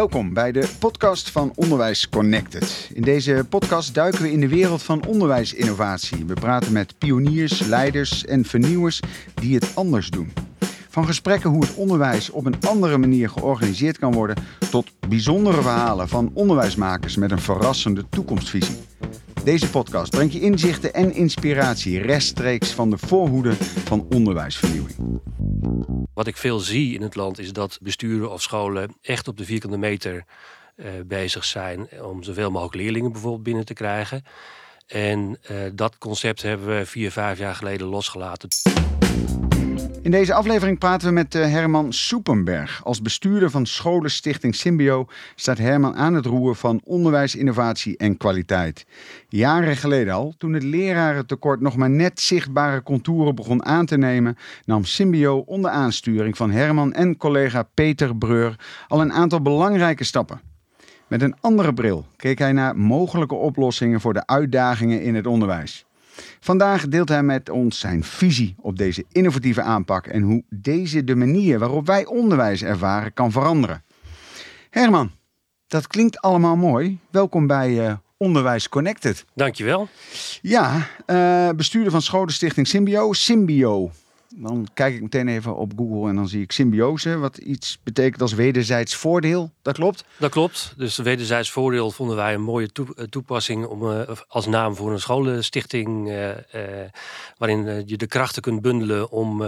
[0.00, 2.90] Welkom bij de podcast van Onderwijs Connected.
[2.94, 6.24] In deze podcast duiken we in de wereld van onderwijsinnovatie.
[6.24, 9.00] We praten met pioniers, leiders en vernieuwers
[9.34, 10.32] die het anders doen.
[10.90, 14.36] Van gesprekken hoe het onderwijs op een andere manier georganiseerd kan worden,
[14.70, 18.76] tot bijzondere verhalen van onderwijsmakers met een verrassende toekomstvisie.
[19.44, 25.20] Deze podcast brengt je inzichten en inspiratie rechtstreeks van de voorhoede van onderwijsvernieuwing.
[26.14, 29.44] Wat ik veel zie in het land is dat besturen of scholen echt op de
[29.44, 30.24] vierkante meter
[30.76, 34.24] uh, bezig zijn om zoveel mogelijk leerlingen bijvoorbeeld binnen te krijgen.
[34.86, 38.48] En uh, dat concept hebben we vier, vijf jaar geleden losgelaten.
[40.02, 42.84] In deze aflevering praten we met eh, Herman Soepenberg.
[42.84, 48.86] Als bestuurder van Scholenstichting Symbio staat Herman aan het roer van onderwijs, innovatie en kwaliteit.
[49.28, 54.36] Jaren geleden al, toen het lerarentekort nog maar net zichtbare contouren begon aan te nemen,
[54.64, 58.56] nam Symbio onder aansturing van Herman en collega Peter Breur
[58.88, 60.40] al een aantal belangrijke stappen.
[61.08, 65.84] Met een andere bril keek hij naar mogelijke oplossingen voor de uitdagingen in het onderwijs.
[66.40, 71.14] Vandaag deelt hij met ons zijn visie op deze innovatieve aanpak en hoe deze de
[71.14, 73.82] manier waarop wij onderwijs ervaren kan veranderen.
[74.70, 75.10] Herman,
[75.66, 76.98] dat klinkt allemaal mooi.
[77.10, 79.24] Welkom bij uh, Onderwijs Connected.
[79.34, 79.88] Dankjewel.
[80.42, 83.12] Ja, uh, bestuurder van Scholenstichting Symbio.
[83.12, 83.90] Symbio,
[84.36, 88.22] dan kijk ik meteen even op Google en dan zie ik symbiose, wat iets betekent
[88.22, 89.50] als wederzijds voordeel.
[89.62, 90.04] Dat klopt?
[90.16, 90.74] Dat klopt.
[90.76, 95.00] Dus wederzijds voordeel vonden wij een mooie eh, toepassing om, uh, als naam voor een
[95.00, 96.34] scholenstichting, uh, uh,
[97.38, 99.42] waarin je de krachten kunt bundelen om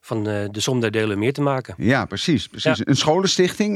[0.00, 1.74] van de som der delen meer te maken.
[1.78, 2.48] Ja, precies.
[2.48, 2.78] precies.
[2.78, 2.84] Ja.
[2.86, 3.74] Een scholenstichting,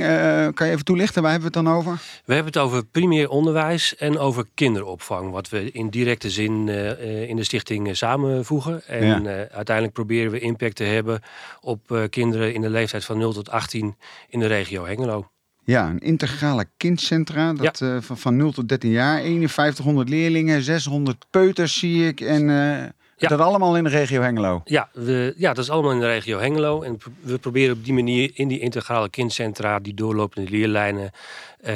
[0.55, 1.93] kan je even toelichten, waar hebben we het dan over?
[2.25, 6.69] We hebben het over primair onderwijs en over kinderopvang, wat we in directe zin
[7.29, 8.87] in de stichting samenvoegen.
[8.87, 9.49] En ja.
[9.49, 11.21] uiteindelijk proberen we impact te hebben
[11.61, 13.97] op uh, kinderen in de leeftijd van 0 tot 18
[14.29, 15.31] in de regio Hengelo.
[15.65, 17.95] Ja, een integrale kindcentra dat, ja.
[17.95, 19.21] uh, van, van 0 tot 13 jaar.
[19.21, 22.21] 5100 leerlingen, 600 peuters zie ik.
[22.21, 22.85] En uh,
[23.17, 23.29] ja.
[23.29, 24.61] dat allemaal in de regio Hengelo?
[24.65, 26.83] Ja, we, ja, dat is allemaal in de regio Hengelo.
[26.83, 29.79] En we proberen op die manier in die integrale kindcentra...
[29.79, 31.11] die doorlopende leerlijnen
[31.67, 31.75] uh,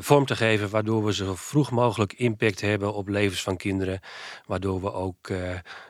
[0.00, 0.70] vorm te geven...
[0.70, 4.00] waardoor we zo vroeg mogelijk impact hebben op levens van kinderen.
[4.46, 5.38] Waardoor we ook uh,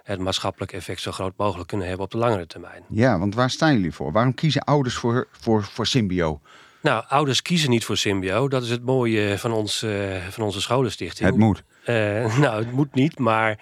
[0.03, 2.83] het maatschappelijk effect zo groot mogelijk kunnen hebben op de langere termijn.
[2.89, 4.13] Ja, want waar staan jullie voor?
[4.13, 6.41] Waarom kiezen ouders voor, voor, voor Symbio?
[6.81, 8.49] Nou, ouders kiezen niet voor Symbio.
[8.49, 11.29] Dat is het mooie van, ons, uh, van onze scholenstichting.
[11.29, 11.63] Het moet.
[12.45, 13.59] nou, het moet niet, maar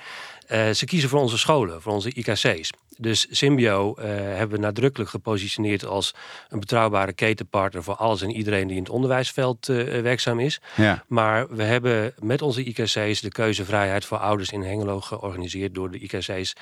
[0.53, 2.71] uh, ze kiezen voor onze scholen, voor onze IKC's.
[2.97, 6.15] Dus Symbio uh, hebben we nadrukkelijk gepositioneerd als
[6.49, 10.61] een betrouwbare ketenpartner voor alles en iedereen die in het onderwijsveld uh, werkzaam is.
[10.77, 11.05] Ja.
[11.07, 15.99] Maar we hebben met onze IKC's de keuzevrijheid voor ouders in Hengelo georganiseerd door de
[15.99, 16.53] IKC's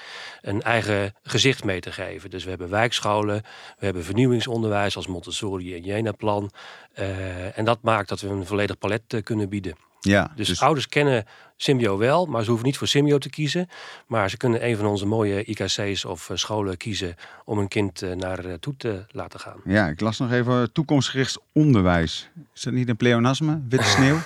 [0.41, 2.31] een eigen gezicht mee te geven.
[2.31, 3.43] Dus we hebben wijkscholen,
[3.79, 6.51] we hebben vernieuwingsonderwijs als Montessori en Jena-plan.
[7.55, 9.77] En dat maakt dat we een volledig palet kunnen bieden.
[10.01, 11.27] Ja, dus, dus ouders kennen
[11.61, 13.69] Symbio wel, maar ze hoeven niet voor Symbio te kiezen.
[14.07, 18.59] Maar ze kunnen een van onze mooie IKC's of scholen kiezen om een kind naar
[18.61, 19.61] toe te laten gaan.
[19.65, 22.31] Ja, ik las nog even toekomstgericht onderwijs.
[22.55, 23.61] Is dat niet een pleonasme?
[23.69, 24.19] Witte sneeuw?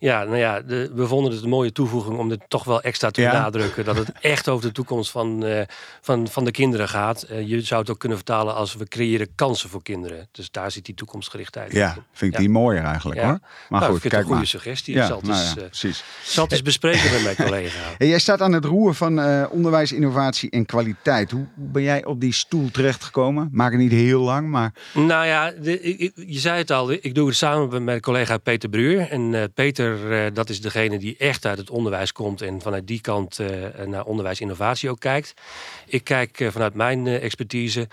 [0.00, 3.10] ja, nou ja, de, we vonden het een mooie toevoeging om het toch wel extra
[3.10, 3.30] te ja.
[3.30, 3.84] benadrukken.
[3.84, 5.62] Dat het echt over de toekomst van, uh,
[6.00, 7.26] van, van de kinderen gaat.
[7.30, 10.28] Uh, je zou het ook kunnen vertalen als we creëren kansen voor kinderen.
[10.32, 12.02] Dus daar zit die toekomstgerichtheid Ja, in.
[12.12, 13.38] vind ik die mooier eigenlijk hoor.
[13.68, 14.46] Maar nou, goed, kijk een goede maar.
[14.46, 14.94] suggestie.
[14.94, 16.04] Ja, nou ja, eh, precies.
[16.22, 17.80] Zal het eens bespreken met mijn collega.
[17.98, 21.30] Hey, jij staat aan het roer van uh, onderwijs, innovatie en kwaliteit.
[21.30, 23.48] Hoe, ben jij op die stoel terechtgekomen?
[23.52, 24.72] Maak het niet heel lang, maar...
[24.92, 28.38] Nou ja, de, ik, je zei het al, ik doe het samen met mijn collega
[28.38, 29.10] Peter Bruur.
[29.10, 32.86] En uh, Peter, uh, dat is degene die echt uit het onderwijs komt en vanuit
[32.86, 33.38] die kant
[33.86, 35.34] naar onderwijs-innovatie ook kijkt.
[35.86, 37.88] Ik kijk vanuit mijn expertise,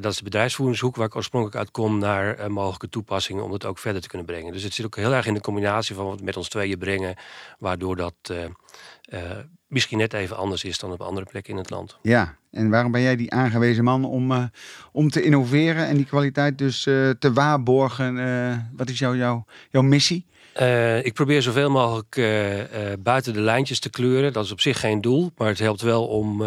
[0.00, 3.78] dat is de bedrijfsvoeringshoek waar ik oorspronkelijk uit kom, naar mogelijke toepassingen om het ook
[3.78, 4.52] verder te kunnen brengen.
[4.52, 6.78] Dus het zit ook heel erg in de combinatie van wat we met ons tweeën
[6.78, 7.16] brengen,
[7.58, 8.14] waardoor dat
[9.66, 11.98] misschien net even anders is dan op andere plekken in het land.
[12.02, 14.44] Ja, en waarom ben jij die aangewezen man om, uh,
[14.92, 16.82] om te innoveren en die kwaliteit dus
[17.18, 18.14] te waarborgen?
[18.76, 20.26] Wat is jouw, jouw, jouw missie?
[20.60, 22.64] Uh, ik probeer zoveel mogelijk uh, uh,
[22.98, 24.32] buiten de lijntjes te kleuren.
[24.32, 26.42] Dat is op zich geen doel, maar het helpt wel om,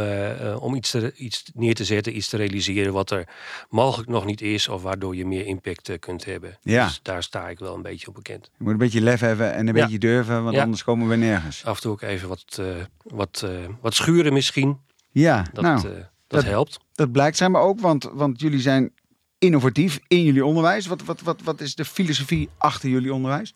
[0.59, 3.27] om iets, te, iets neer te zetten, iets te realiseren wat er
[3.69, 6.57] mogelijk nog niet is, of waardoor je meer impact kunt hebben.
[6.61, 6.85] Ja.
[6.85, 8.49] Dus daar sta ik wel een beetje op bekend.
[8.57, 9.81] Je moet een beetje lef hebben en een Ja.
[9.83, 10.63] beetje durven, want Ja.
[10.63, 11.65] anders komen we nergens.
[11.65, 12.61] Af en toe ook even wat,
[13.03, 13.45] wat,
[13.81, 14.77] wat schuren misschien.
[15.11, 16.79] Ja, Dat, nou, eh, dat, dat- helpt.
[16.93, 18.91] dat blijkt zijn maar ook, want, want jullie zijn
[19.37, 20.87] innovatief in jullie onderwijs.
[20.87, 23.53] Wat, wat, wat, wat is de filosofie achter jullie onderwijs?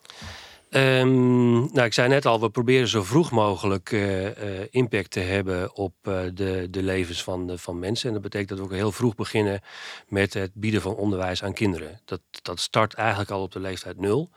[0.69, 4.27] Ehm, nou, ik zei net al, we proberen zo vroeg mogelijk uh,
[4.69, 8.07] impact te hebben op uh, de, de levens van, van mensen.
[8.07, 9.61] En dat betekent dat we ook heel vroeg beginnen
[10.07, 12.01] met het bieden van onderwijs aan kinderen.
[12.05, 14.29] Dat, dat start eigenlijk al op de leeftijd nul.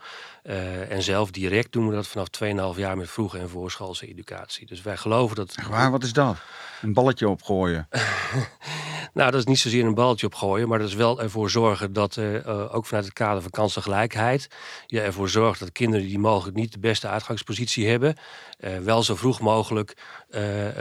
[0.89, 2.29] En zelf direct doen we dat vanaf
[2.75, 4.67] 2,5 jaar met vroege en voorschoolse educatie.
[4.67, 5.55] Dus wij geloven dat.
[5.69, 6.37] Waar, wat is dat?
[6.83, 7.89] Een balletje opgooien?
[9.15, 12.17] nou, dat is niet zozeer een balletje opgooien, maar dat is wel ervoor zorgen dat
[12.17, 14.49] uh, ook vanuit het kader van kansengelijkheid
[14.87, 18.17] je ervoor zorgt dat kinderen die mogelijk niet de beste uitgangspositie hebben,
[18.61, 19.97] uh, wel zo vroeg mogelijk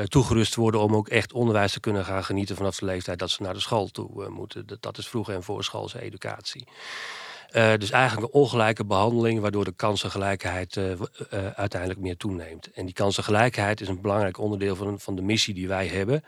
[0.07, 3.41] toegerust worden om ook echt onderwijs te kunnen gaan genieten vanaf de leeftijd dat ze
[3.41, 4.67] naar de school toe moeten.
[4.67, 6.67] Dat, dat is vroege en voorschoolse educatie.
[7.57, 10.97] Uh, dus eigenlijk een ongelijke behandeling, waardoor de kansengelijkheid uh, uh,
[11.55, 12.71] uiteindelijk meer toeneemt.
[12.71, 16.23] En die kansengelijkheid is een belangrijk onderdeel van, van de missie die wij hebben.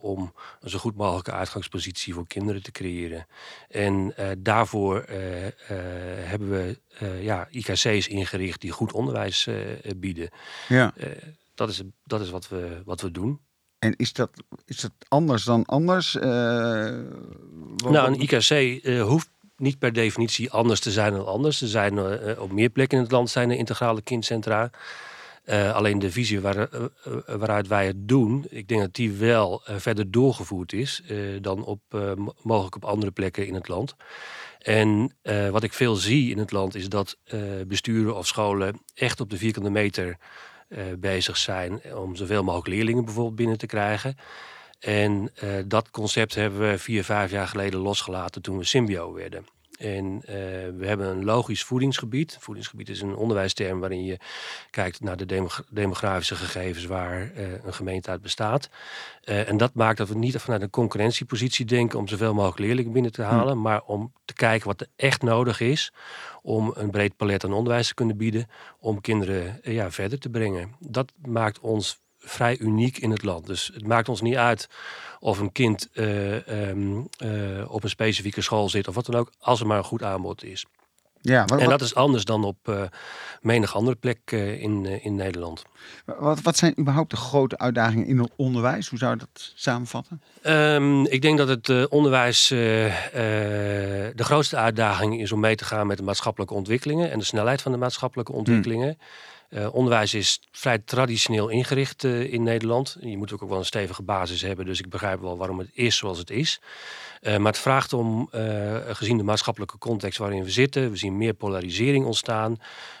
[0.00, 3.26] om een zo goed mogelijke uitgangspositie voor kinderen te creëren.
[3.68, 5.04] En daarvoor
[6.24, 6.80] hebben we
[7.20, 9.48] ja, IKC's ingericht die goed onderwijs
[9.96, 10.30] bieden.
[10.68, 10.92] Ja.
[11.54, 13.40] dat is, dat is wat, we, wat we doen.
[13.78, 14.30] En is dat,
[14.64, 16.12] is dat anders dan anders?
[16.12, 16.98] nou,
[17.86, 21.60] een IKC hoeft niet per definitie anders te zijn dan anders.
[21.60, 24.70] Er zijn uh, op meer plekken in het land zijn er integrale kindcentra.
[25.44, 26.68] Uh, alleen de visie waar,
[27.26, 31.02] waaruit wij het doen, ik denk dat die wel verder doorgevoerd is
[31.40, 31.80] dan op,
[32.42, 33.96] mogelijk op andere plekken in het land.
[34.58, 35.16] En
[35.50, 37.16] wat ik veel zie in het land is dat
[37.66, 40.16] besturen of scholen echt op de vierkante meter
[40.98, 44.16] bezig zijn om zoveel mogelijk leerlingen bijvoorbeeld binnen te krijgen.
[44.78, 49.44] En uh, dat concept hebben we vier, vijf jaar geleden losgelaten toen we Symbio werden.
[49.78, 50.30] En uh,
[50.76, 52.36] we hebben een logisch voedingsgebied.
[52.40, 54.18] Voedingsgebied is een onderwijsterm waarin je
[54.70, 58.68] kijkt naar de demografische gegevens waar uh, een gemeente uit bestaat.
[59.24, 62.92] Uh, en dat maakt dat we niet vanuit een concurrentiepositie denken om zoveel mogelijk leerlingen
[62.92, 63.60] binnen te halen, hm.
[63.60, 65.92] maar om te kijken wat er echt nodig is
[66.42, 68.46] om een breed palet aan onderwijs te kunnen bieden,
[68.78, 70.76] om kinderen ja, verder te brengen.
[70.78, 73.46] Dat maakt ons vrij uniek in het land.
[73.46, 74.68] Dus het maakt ons niet uit
[75.20, 79.32] of een kind uh, um, uh, op een specifieke school zit of wat dan ook,
[79.40, 80.66] als er maar een goed aanbod is.
[81.20, 82.82] Ja, wat, en dat is anders dan op uh,
[83.40, 85.62] menig andere plek in, in Nederland.
[86.04, 88.88] Wat, wat zijn überhaupt de grote uitdagingen in het onderwijs?
[88.88, 90.22] Hoe zou je dat samenvatten?
[90.46, 95.96] Um, ik denk dat het onderwijs de grootste uitdaging is om mee te gaan met
[95.96, 98.40] de maatschappelijke ontwikkelingen en de snelheid van de maatschappelijke hmm.
[98.40, 98.96] ontwikkelingen.
[98.98, 99.06] Hmm.
[99.50, 102.96] Uh, onderwijs is vrij traditioneel ingericht uh, in Nederland.
[103.00, 105.96] Je moet ook wel een stevige basis hebben, dus ik begrijp wel waarom het is
[105.96, 106.60] zoals het is.
[107.22, 108.28] Uh, maar het vraagt om,
[108.86, 112.56] gezien de maatschappelijke context waarin we zitten, we zien meer polarisering ontstaan.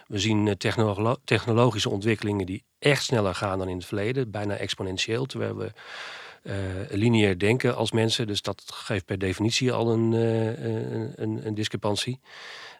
[0.06, 5.26] We zien technolo technologische ontwikkelingen die echt sneller gaan dan in het verleden, bijna exponentieel,
[5.26, 5.72] terwijl we
[6.88, 8.26] lineair denken als mensen.
[8.26, 10.12] Dus dat geeft per definitie al een,
[11.22, 12.20] een, een discrepantie.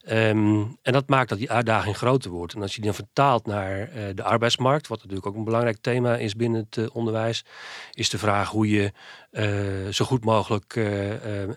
[0.05, 2.55] Ehm, en dat maakt dat die uitdaging groter wordt.
[2.55, 5.79] En als je die dan vertaalt naar uh, de arbeidsmarkt, wat natuurlijk ook een belangrijk
[5.81, 7.45] thema is binnen het uh, onderwijs,
[7.93, 8.93] is de vraag hoe je
[9.31, 10.75] uh, zo goed mogelijk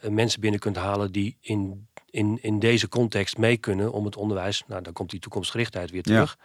[0.09, 4.63] mensen binnen kunt halen die in, in, in deze context mee kunnen om het onderwijs,
[4.67, 6.38] nou dan komt die toekomstgerichtheid weer terug,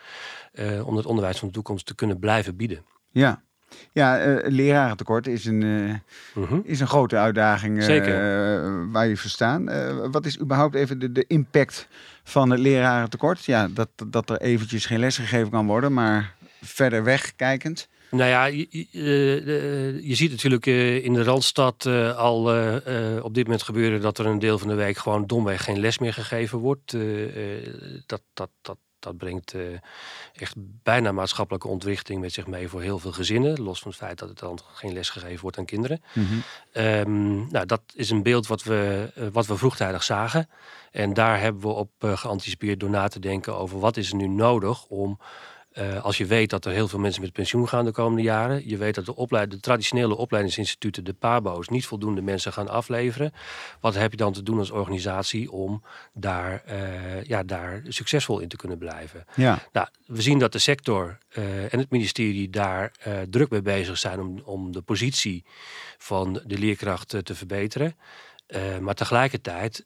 [0.53, 0.83] ja.
[0.83, 2.85] om het onderwijs van de toekomst te kunnen blijven bieden.
[3.11, 3.43] Ja,
[3.93, 9.65] ja, uh, lerarentekort is een, uh, is een grote uitdaging uh, waar je verstaan.
[10.11, 11.89] wat is überhaupt even de, de impact
[12.25, 13.45] van het lerarentekort?
[13.45, 17.89] Ja, dat, dat er eventjes geen les gegeven kan worden, maar verder weg kijkend.
[18.11, 18.87] Nou ja, je,
[20.03, 22.41] je ziet natuurlijk in de Randstad al
[23.23, 25.99] op dit moment gebeuren dat er een deel van de week gewoon domweg geen les
[25.99, 26.97] meer gegeven wordt.
[28.07, 29.63] dat, dat, dat, dat brengt uh,
[30.33, 33.63] echt bijna maatschappelijke ontwrichting met zich mee voor heel veel gezinnen.
[33.63, 36.03] Los van het feit dat het dan geen les gegeven wordt aan kinderen.
[36.13, 37.47] Mm -hmm.
[37.51, 40.49] nou, dat is een beeld wat we, uh, wat we vroegtijdig zagen.
[40.91, 44.17] En daar hebben we op uh, geanticipeerd door na te denken over wat is er
[44.17, 45.19] nu nodig om
[45.79, 48.69] uh, als je weet dat er heel veel mensen met pensioen gaan de komende jaren.
[48.69, 53.33] Je weet dat de, opleid, de traditionele opleidingsinstituten, de PABO's, niet voldoende mensen gaan afleveren.
[53.81, 58.49] Wat heb je dan te doen als organisatie om daar, uh, ja, daar succesvol in
[58.49, 59.25] te kunnen blijven?
[59.35, 59.59] Ja.
[59.73, 62.93] Nou, we zien dat de sector uh, en het ministerie daar
[63.31, 65.45] druk mee bezig zijn om, om de positie
[65.99, 67.97] van de leerkracht te verbeteren.
[68.81, 69.85] maar tegelijkertijd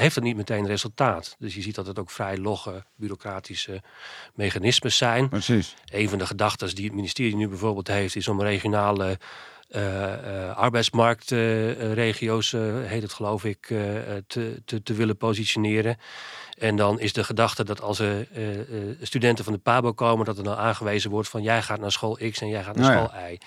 [0.00, 1.36] heeft dat niet meteen resultaat.
[1.38, 3.82] Dus je ziet dat het ook vrij logge, bureaucratische
[4.34, 5.28] mechanismes zijn.
[5.28, 5.74] Precies.
[5.92, 9.18] Een van de gedachten die het ministerie nu bijvoorbeeld heeft, is om regionale
[9.70, 13.66] uh, arbeidsmarktregio's, uh, heet het geloof ik,
[14.26, 15.96] te, te, te, willen positioneren.
[16.58, 18.28] En dan is de gedachte dat als er
[19.00, 22.18] studenten van de PABO komen, dat er dan aangewezen wordt van jij gaat naar school
[22.30, 23.38] X en jij gaat naar nou school Y.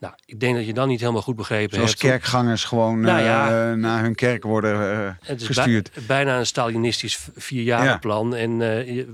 [0.00, 2.02] Nou, ik denk dat je dan niet helemaal goed begrepen Zoals hebt.
[2.02, 3.70] kerkgangers gewoon Nou ja.
[3.70, 5.90] eh, naar hun kerk worden eh, Het is gestuurd.
[5.94, 8.34] bij- bijna een Stalinistisch vierjarenplan.
[8.34, 8.58] En eh,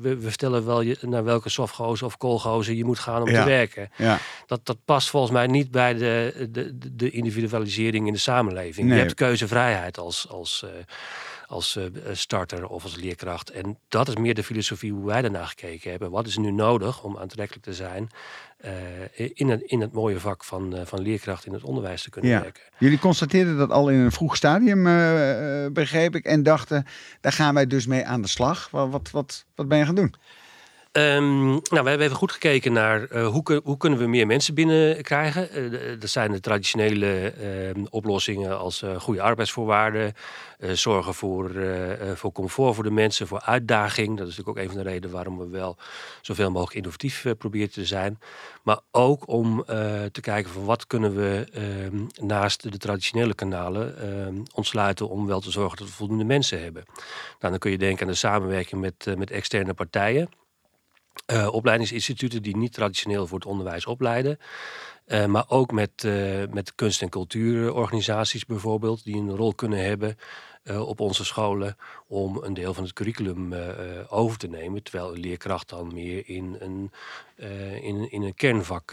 [0.01, 3.43] we, we vertellen wel je, naar welke softgozer of koolgozer je moet gaan om Ja.
[3.43, 3.91] te werken.
[3.97, 8.87] Ja, Dat, dat past volgens mij niet bij de, de, de- individualisering in de samenleving.
[8.87, 8.97] Nee.
[8.97, 10.67] Je hebt keuzevrijheid als, als,
[11.47, 11.79] als
[12.13, 13.51] starter of als leerkracht.
[13.51, 16.11] En dat is meer de filosofie hoe wij daarna gekeken hebben.
[16.11, 18.09] Wat is nu nodig om aantrekkelijk te zijn
[19.35, 22.31] in, het, in het mooie vak van, eh, van leerkracht in het onderwijs te kunnen
[22.31, 22.41] Ja.
[22.41, 22.63] werken?
[22.79, 26.25] Jullie constateerden dat al in een vroeg stadium, eh, eh, begreep ik.
[26.25, 26.85] En dachten,
[27.21, 28.69] daar gaan wij dus mee aan de slag.
[28.71, 30.15] Wat, wat, wat, wat ben je gaan doen?
[30.95, 34.55] Ehm, nou, we hebben even goed gekeken naar eh, hoe, hoe kunnen we meer mensen
[34.55, 35.71] binnenkrijgen.
[35.71, 40.13] De- dat zijn de traditionele ehm, oplossingen als goede arbeidsvoorwaarden,
[40.59, 41.51] zorgen voor,
[42.15, 44.19] voor comfort voor de mensen, voor uitdaging.
[44.19, 45.77] Dat is natuurlijk ook een van de redenen waarom we wel
[46.21, 48.19] zoveel mogelijk innovatief proberen te zijn.
[48.63, 49.65] Maar ook om
[50.13, 53.95] te kijken van wat kunnen we ehm, naast de traditionele kanalen
[54.55, 56.83] ontsluiten om wel te zorgen dat we voldoende mensen hebben.
[57.39, 60.29] Nou, dan kun je denken aan de samenwerking met, met externe partijen
[61.27, 64.39] eh, opleidingsinstituten die niet traditioneel voor het onderwijs opleiden.
[65.05, 70.17] Eh, maar ook met, eh, met kunst- en cultuurorganisaties bijvoorbeeld, die een rol kunnen hebben
[70.79, 73.55] op onze scholen om een deel van het curriculum
[74.09, 74.83] over te nemen.
[74.83, 76.91] Terwijl een leerkracht dan meer in een,
[77.83, 78.93] in, in een kernvak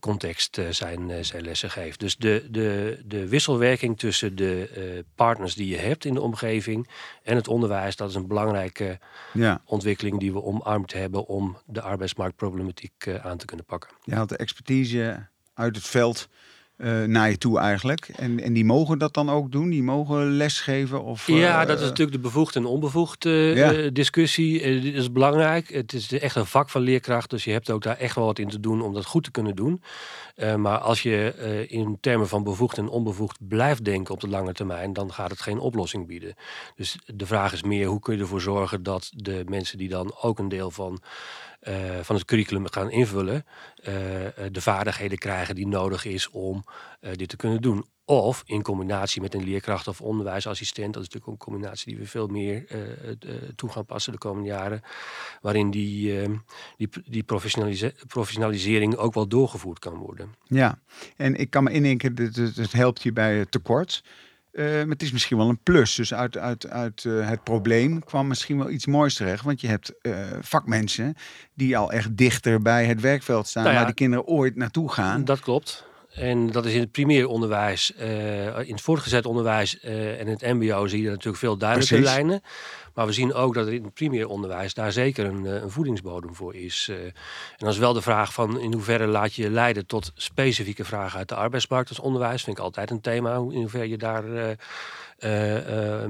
[0.00, 2.00] context eh, zijn, eh, zijn lessen geeft.
[2.00, 6.88] Dus de, de, de wisselwerking tussen de eh, partners die je hebt in de omgeving
[7.22, 8.98] en het onderwijs, dat is een belangrijke
[9.32, 13.90] Ja, ontwikkeling die we omarmd hebben om de arbeidsmarktproblematiek eh, aan te kunnen pakken.
[14.04, 16.28] je had de expertise uit het veld
[16.80, 18.10] eh, naar je toe eigenlijk.
[18.16, 19.70] En, en die mogen dat dan ook doen?
[19.70, 21.04] Die mogen lesgeven?
[21.04, 23.90] Of, ja, eh, dat is natuurlijk de bevoegd en onbevoegd eh, Ja.
[23.90, 24.80] discussie.
[24.80, 25.68] Dit is belangrijk.
[25.68, 28.38] Het is echt een vak van leerkracht, dus je hebt ook daar echt wel wat
[28.38, 29.82] in te doen om dat goed te kunnen doen.
[30.40, 34.28] Eh, maar als je eh, in termen van bevoegd en onbevoegd blijft denken op de
[34.28, 36.34] lange termijn, dan gaat het geen oplossing bieden.
[36.74, 40.14] Dus de vraag is meer, hoe kun je ervoor zorgen dat de mensen die dan
[40.20, 41.02] ook een deel van
[41.60, 43.44] eh, van het curriculum gaan invullen,
[44.50, 46.64] de vaardigheden krijgen die nodig is om
[47.00, 47.84] dit te kunnen doen.
[48.10, 52.08] Of in combinatie met een leerkracht of onderwijsassistent, dat is natuurlijk een combinatie die we
[52.08, 53.16] veel meer eh, eh,
[53.56, 54.82] toe gaan passen de komende jaren,
[55.40, 56.28] waarin die, eh,
[56.76, 60.34] die, die professionalise- professionalisering ook wel doorgevoerd kan worden.
[60.44, 60.78] Ja,
[61.16, 64.04] en ik kan me indenken, dat het, helpt je bij het tekort.
[64.52, 65.94] Maar het is misschien wel een plus.
[65.94, 69.44] Dus uit, uit, uit eh, het probleem kwam misschien wel iets moois terecht.
[69.44, 69.92] Want je hebt
[70.40, 71.14] vakmensen
[71.54, 74.92] die al echt dichter bij het werkveld staan, Nou ja, waar die kinderen ooit naartoe
[74.92, 75.24] gaan.
[75.24, 75.88] Dat klopt.
[76.14, 80.40] En dat is in het primair onderwijs, eh, in het voortgezet onderwijs eh, en het
[80.42, 82.14] MBO zie je natuurlijk veel duidelijke Precies.
[82.14, 82.42] lijnen.
[82.94, 85.70] Maar we zien ook dat er in het primair onderwijs daar zeker een, eh, een
[85.70, 86.88] voedingsbodem voor is.
[86.90, 87.12] en
[87.56, 91.18] dan is wel de vraag van in hoeverre laat je je leiden tot specifieke vragen
[91.18, 92.42] uit de arbeidsmarkt als onderwijs.
[92.42, 94.24] Vind ik altijd een thema, hoe- in hoeverre je daar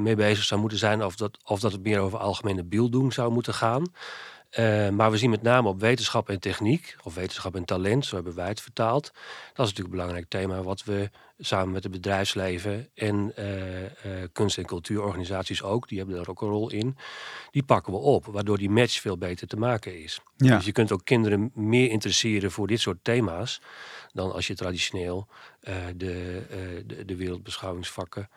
[0.00, 1.04] mee bezig zou moeten zijn.
[1.04, 3.92] Of dat, of dat het meer over algemene beelddoen zou moeten gaan.
[4.50, 8.14] Eh, maar we zien met name op wetenschap en techniek, of wetenschap en talent, zo
[8.14, 9.02] hebben wij het vertaald.
[9.04, 9.12] Dat
[9.52, 14.58] is natuurlijk een belangrijk thema wat we samen met het bedrijfsleven en eh, eh, kunst-
[14.58, 16.96] en cultuurorganisaties ook, die hebben daar ook een rol in,
[17.50, 20.20] die pakken we op, waardoor die match veel beter te maken is.
[20.36, 20.56] Ja.
[20.56, 23.60] Dus je kunt ook kinderen meer interesseren voor dit soort thema's
[24.12, 25.28] dan als je traditioneel
[25.96, 26.42] de,
[26.86, 28.28] de, de wereldbeschouwingsvakken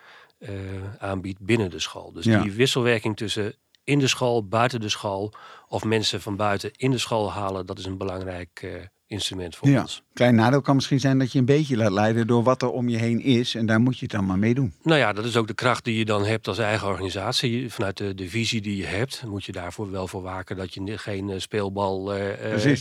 [0.98, 2.12] aanbiedt binnen de school.
[2.12, 2.42] Dus Ja.
[2.42, 5.34] die wisselwerking tussen in de school, buiten de school
[5.68, 8.70] of mensen van buiten in de school halen, dat is een belangrijk eh,
[9.08, 9.82] instrument voor Ja.
[9.82, 10.04] ons.
[10.14, 12.90] Klein nadeel kan misschien zijn dat je een beetje laat leiden door wat er om
[12.90, 13.56] je heen is.
[13.56, 14.74] En daar moet je het dan maar mee doen.
[14.82, 17.74] Nou ja, dat is ook de kracht die je dan hebt als eigen organisatie.
[17.74, 20.98] Vanuit de, de visie die je hebt, moet je daarvoor wel voor waken dat je
[20.98, 22.76] geen eh, speelbal eh,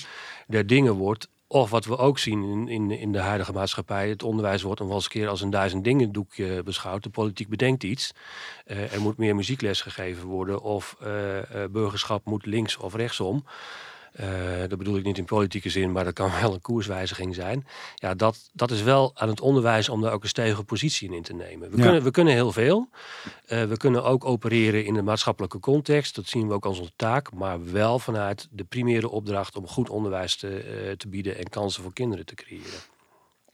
[0.46, 1.28] der dingen wordt.
[1.52, 4.88] Of wat we ook zien in, in, in de huidige maatschappij, het onderwijs wordt nog
[4.88, 7.02] wel eens een keer als een duizend dingen doekje beschouwd.
[7.02, 8.12] De politiek bedenkt iets.
[8.64, 13.44] Eh, er moet meer muziekles gegeven worden of eh, eh, burgerschap moet links of rechtsom.
[14.12, 14.28] Eh,
[14.68, 17.66] dat bedoel ik niet in politieke zin, maar dat kan wel een koerswijziging zijn.
[17.94, 21.22] Ja, dat, dat is wel aan het onderwijs om daar ook een stevige positie in
[21.22, 21.70] te nemen.
[21.70, 21.82] We, Ja.
[21.82, 22.88] kunnen, we kunnen heel veel.
[23.46, 26.14] Eh, we kunnen ook opereren in de maatschappelijke context.
[26.14, 27.32] Dat zien we ook als onze taak.
[27.32, 31.82] Maar wel vanuit de primaire opdracht om goed onderwijs te, eh, te bieden en kansen
[31.82, 32.80] voor kinderen te creëren.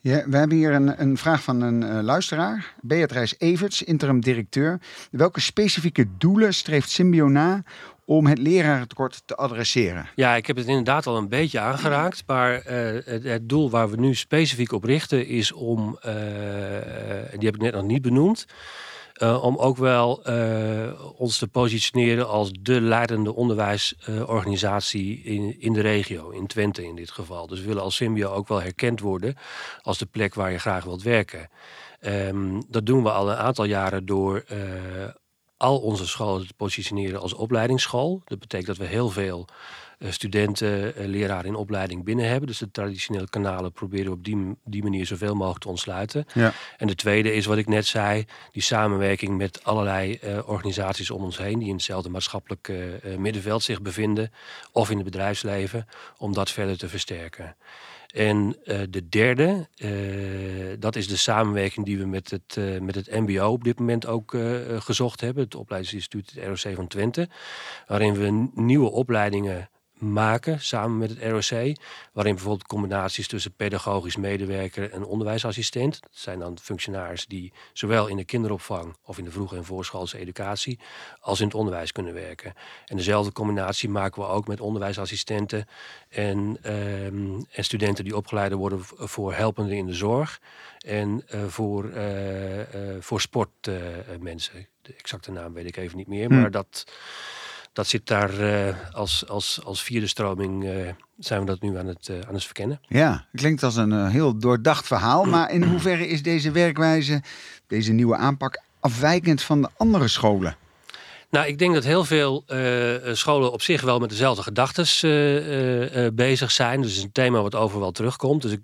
[0.00, 2.74] Ja, we hebben hier een, een vraag van een eh, luisteraar.
[2.80, 4.80] Beatrice Everts, interim directeur.
[5.10, 7.62] Welke specifieke doelen streeft Symbio na
[8.04, 10.08] om het lerarentekort te adresseren?
[10.14, 12.22] Ja, ik heb het inderdaad al een beetje aangeraakt.
[12.26, 16.12] Maar eh, het, doel waar we nu specifiek op richten is om, eh,
[17.30, 18.46] die heb ik net nog niet benoemd,
[19.20, 20.22] om ook wel
[21.16, 27.10] ons te positioneren als de leidende onderwijsorganisatie in, in de regio, in Twente in dit
[27.10, 27.46] geval.
[27.46, 29.36] Dus we willen als Symbio ook wel herkend worden
[29.82, 31.48] als de plek waar je graag wilt werken.
[32.00, 34.44] Ehm, dat doen we al een aantal jaren door
[35.58, 38.22] al onze scholen te positioneren als opleidingsschool.
[38.24, 39.54] Dat betekent dat we heel veel uh,
[40.00, 42.46] studenten, uh, leraren in opleiding binnen hebben.
[42.46, 46.24] Dus de traditionele kanalen proberen we op die, die manier zoveel mogelijk te ontsluiten.
[46.34, 46.52] Ja.
[46.76, 51.22] En de tweede is wat ik net zei, die samenwerking met allerlei uh, organisaties om
[51.22, 52.72] ons heen, die in hetzelfde maatschappelijk
[53.18, 54.32] middenveld zich bevinden,
[54.72, 55.86] of in het bedrijfsleven,
[56.18, 57.56] om dat verder te versterken.
[58.14, 62.94] En uh, de derde, uh, dat is de samenwerking die we met het, uh, met
[62.94, 64.36] het MBO op dit moment ook
[64.78, 67.28] gezocht hebben, het opleidingsinstituut het ROC van Twente,
[67.86, 71.76] waarin we nieuwe opleidingen maken samen met het ROC.
[72.12, 76.00] Waarin bijvoorbeeld combinaties tussen pedagogisch medewerker en onderwijsassistent.
[76.00, 80.18] Dat zijn dan functionaris die zowel in de kinderopvang of in de vroege en voorschoolse
[80.18, 80.78] educatie
[81.20, 82.52] als in het onderwijs kunnen werken.
[82.86, 85.66] En dezelfde combinatie maken we ook met onderwijsassistenten
[86.08, 90.40] en, ehm, en studenten die opgeleid worden voor helpenden in de zorg
[90.78, 92.64] en uh, voor, uh, uh,
[93.00, 94.66] voor sportmensen.
[94.82, 96.40] de exacte naam weet ik even niet meer, hm.
[96.40, 96.84] maar dat
[97.78, 101.86] dat zit daar uh, als, als, als vierde stroming, uh, zijn we dat nu aan
[101.86, 102.80] het, uh, aan het verkennen.
[102.88, 105.24] Ja, klinkt als een heel doordacht verhaal.
[105.24, 107.22] Maar in hoeverre is deze werkwijze,
[107.66, 110.56] deze nieuwe aanpak, afwijkend van de andere scholen?
[111.30, 112.44] Nou, ik denk dat heel veel
[113.12, 114.84] scholen op zich wel met dezelfde gedachten
[116.14, 116.80] bezig zijn.
[116.80, 118.42] Dus het is een thema wat overal terugkomt.
[118.42, 118.60] Dus ik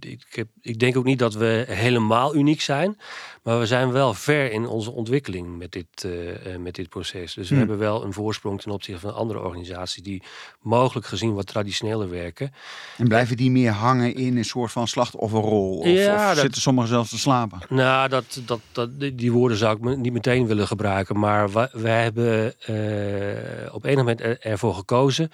[0.00, 2.98] ik, heb, ik, denk ook niet dat we helemaal uniek zijn.
[3.42, 7.34] Maar we zijn wel ver in onze ontwikkeling met dit, uh, met dit proces.
[7.34, 7.58] Dus we hmm.
[7.58, 10.22] hebben wel een voorsprong ten opzichte van andere organisaties die
[10.60, 12.52] mogelijk gezien wat traditioneler werken.
[12.98, 15.78] En blijven die meer hangen in een soort van slachtofferrol?
[15.78, 17.58] Of, ja, of zitten sommigen zelfs te slapen?
[17.68, 21.18] Nou, dat, dat, dat, die woorden zou ik niet meteen willen gebruiken.
[21.18, 25.30] Maar wij, wij hebben uh, op enig moment ervoor gekozen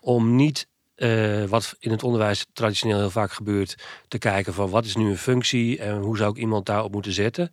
[0.00, 0.68] om niet
[0.98, 3.76] uh, wat in het onderwijs traditioneel heel vaak gebeurt,
[4.08, 7.12] te kijken van wat is nu een functie en hoe zou ik iemand daarop moeten
[7.12, 7.50] zetten.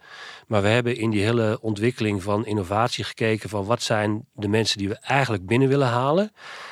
[0.47, 4.77] Maar we hebben in die hele ontwikkeling van innovatie gekeken van wat zijn de mensen
[4.77, 6.31] die we eigenlijk binnen willen halen.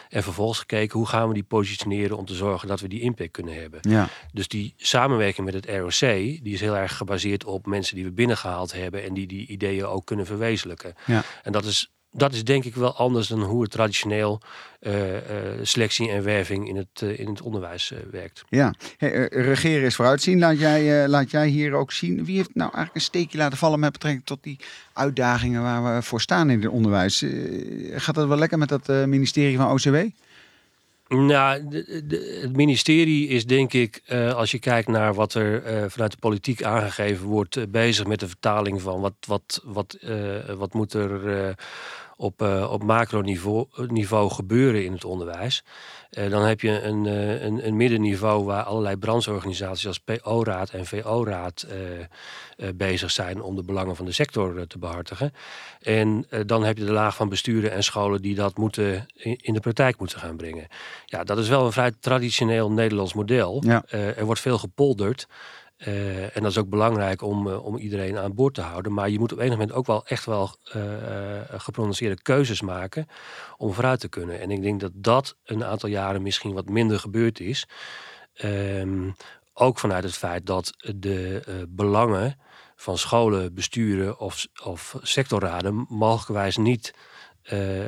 [0.09, 3.31] En vervolgens gekeken hoe gaan we die positioneren om te zorgen dat we die impact
[3.31, 3.79] kunnen hebben.
[3.81, 4.09] Ja.
[4.31, 8.11] Dus die samenwerking met het ROC, die is heel erg gebaseerd op mensen die we
[8.11, 10.93] binnengehaald hebben en die die ideeën ook kunnen verwezenlijken.
[11.05, 11.23] Ja.
[11.43, 14.41] En dat is dat is denk ik wel anders dan hoe het traditioneel
[14.81, 15.19] uh, uh,
[15.61, 18.43] selectie en werving in het, uh, in het onderwijs werkt.
[18.49, 20.39] Ja, hey, regeren is vooruitzien.
[20.39, 22.25] Laat jij, laat jij hier ook zien.
[22.25, 24.59] Wie heeft nou eigenlijk een steekje laten vallen met betrekking tot die
[24.93, 27.25] uitdagingen waar we voor staan in het onderwijs?
[27.95, 29.95] gaat dat wel lekker met dat ministerie van OCW?
[31.07, 35.89] Nou, de, het ministerie is denk ik, uh, als je kijkt naar wat er uh,
[35.89, 39.97] vanuit de politiek aangegeven wordt, uh, bezig met de vertaling van wat, wat, wat,
[40.57, 41.55] wat moet er
[42.15, 45.63] op, uh, op macroniveau niveau gebeuren in het onderwijs.
[46.11, 50.85] Uh, dan heb je een, uh, een, een, middenniveau waar allerlei brancheorganisaties als PO-raad en
[50.85, 51.67] VO-raad
[52.75, 55.33] bezig zijn om de belangen van de sector te behartigen.
[55.81, 59.53] En dan heb je de laag van besturen en scholen die dat moeten in, in,
[59.53, 60.67] de praktijk moeten gaan brengen.
[61.05, 63.63] Ja, dat is wel een vrij traditioneel Nederlands model.
[63.65, 63.83] Ja.
[63.89, 65.27] er wordt veel gepolderd.
[65.87, 68.93] Uh, en dat is ook belangrijk om, uh, om iedereen aan boord te houden.
[68.93, 70.81] Maar je moet op een moment ook wel echt wel uh,
[71.49, 73.07] geprononceerde keuzes maken
[73.57, 74.39] om vooruit te kunnen.
[74.39, 77.67] En ik denk dat dat een aantal jaren misschien wat minder gebeurd is.
[78.43, 79.15] Um,
[79.53, 82.39] ook vanuit het feit dat de belangen
[82.75, 86.93] van scholen, besturen of, of sectorraden mogelijkwijs niet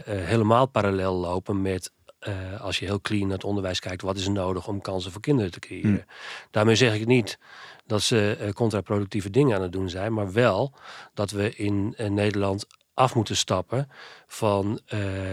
[0.05, 1.91] helemaal parallel lopen met
[2.27, 5.11] uh, als je heel clean naar het onderwijs kijkt, wat is er nodig om kansen
[5.11, 6.05] voor kinderen te creëren?
[6.07, 6.47] Hm.
[6.51, 7.39] Daarmee zeg ik niet
[7.85, 10.73] dat ze uh, contraproductieve dingen aan het doen zijn, maar wel
[11.13, 13.89] dat we in uh, Nederland af moeten stappen
[14.27, 14.79] van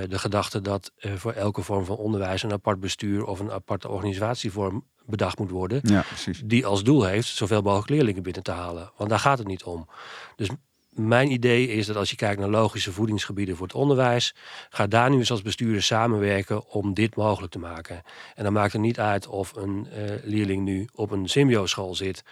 [0.09, 4.85] de gedachte dat voor elke vorm van onderwijs een apart bestuur of een aparte organisatievorm
[5.07, 5.81] bedacht moet worden.
[5.83, 6.05] Ja,
[6.45, 8.91] die als doel heeft zoveel mogelijk leerlingen binnen te halen.
[8.97, 9.89] Want daar gaat het niet om.
[10.37, 10.49] Dus
[10.93, 14.35] mijn idee is dat als je kijkt naar logische voedingsgebieden voor het onderwijs,
[14.71, 18.03] ga daar nu eens als bestuurder samenwerken om dit mogelijk te maken.
[18.35, 22.25] En dan maakt het niet uit of een uh, leerling nu op een symbioschool zit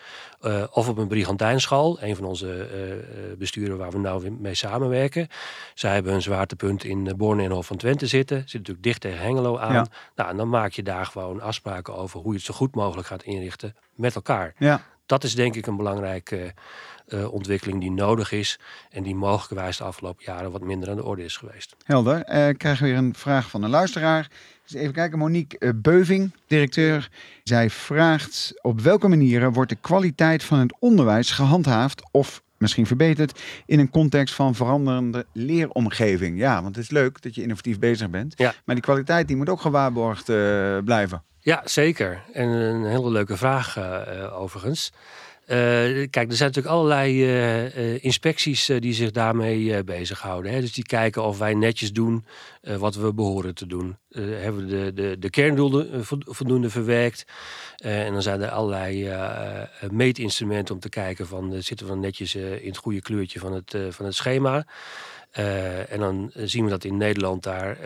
[0.42, 2.68] uh, of op een brigantijnschool, een van onze
[3.30, 5.28] uh, besturen waar we nou mee samenwerken.
[5.74, 9.18] Zij hebben een zwaartepunt in Borne en Hof van Twente zitten, zit natuurlijk dicht tegen
[9.18, 9.88] Hengelo aan.
[10.16, 13.08] Nou, en dan maak je daar gewoon afspraken over hoe je het zo goed mogelijk
[13.08, 14.54] gaat inrichten met elkaar.
[14.58, 14.82] Ja.
[15.10, 16.54] Dat is denk ik een belangrijke
[17.08, 18.58] uh, ontwikkeling die nodig is
[18.90, 21.76] en die mogelijkerwijs de afgelopen jaren wat minder aan de orde is geweest.
[21.84, 22.28] Helder.
[22.28, 24.28] Uh, ik krijg weer een vraag van een luisteraar.
[24.66, 27.08] Dus even kijken, Monique uh, Beuving, directeur.
[27.44, 33.40] Zij vraagt op welke manieren wordt de kwaliteit van het onderwijs gehandhaafd of misschien verbeterd
[33.66, 36.38] in een context van veranderende leeromgeving.
[36.38, 38.54] Ja, want het is leuk dat je innovatief bezig bent, Ja.
[38.64, 40.36] maar die kwaliteit die moet ook gewaarborgd eh,
[40.84, 41.22] blijven.
[41.42, 42.22] Ja, zeker.
[42.32, 44.92] En een hele leuke vraag eh, overigens.
[45.46, 45.56] Eh,
[46.10, 50.52] kijk, er zijn natuurlijk allerlei eh, inspecties die zich daarmee bezighouden.
[50.52, 50.60] Hè?
[50.60, 52.24] Dus die kijken of wij netjes doen
[52.62, 53.96] wat we behoren te doen.
[54.10, 57.24] Hebben we de, de, de kerndoelen vo- voldoende verwerkt?
[57.76, 59.12] En dan zijn er allerlei
[59.90, 64.06] meetinstrumenten om te kijken van zitten we netjes in het goede kleurtje van het, van
[64.06, 64.66] het schema.
[65.88, 67.78] En dan zien we dat in Nederland daar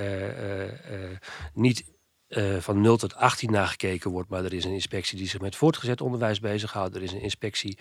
[1.55, 1.85] niet
[2.29, 4.29] eh, van 0 tot 18 nagekeken wordt.
[4.31, 6.95] Maar er is een inspectie die zich met voortgezet onderwijs bezighoudt.
[6.95, 7.79] Er is een inspectie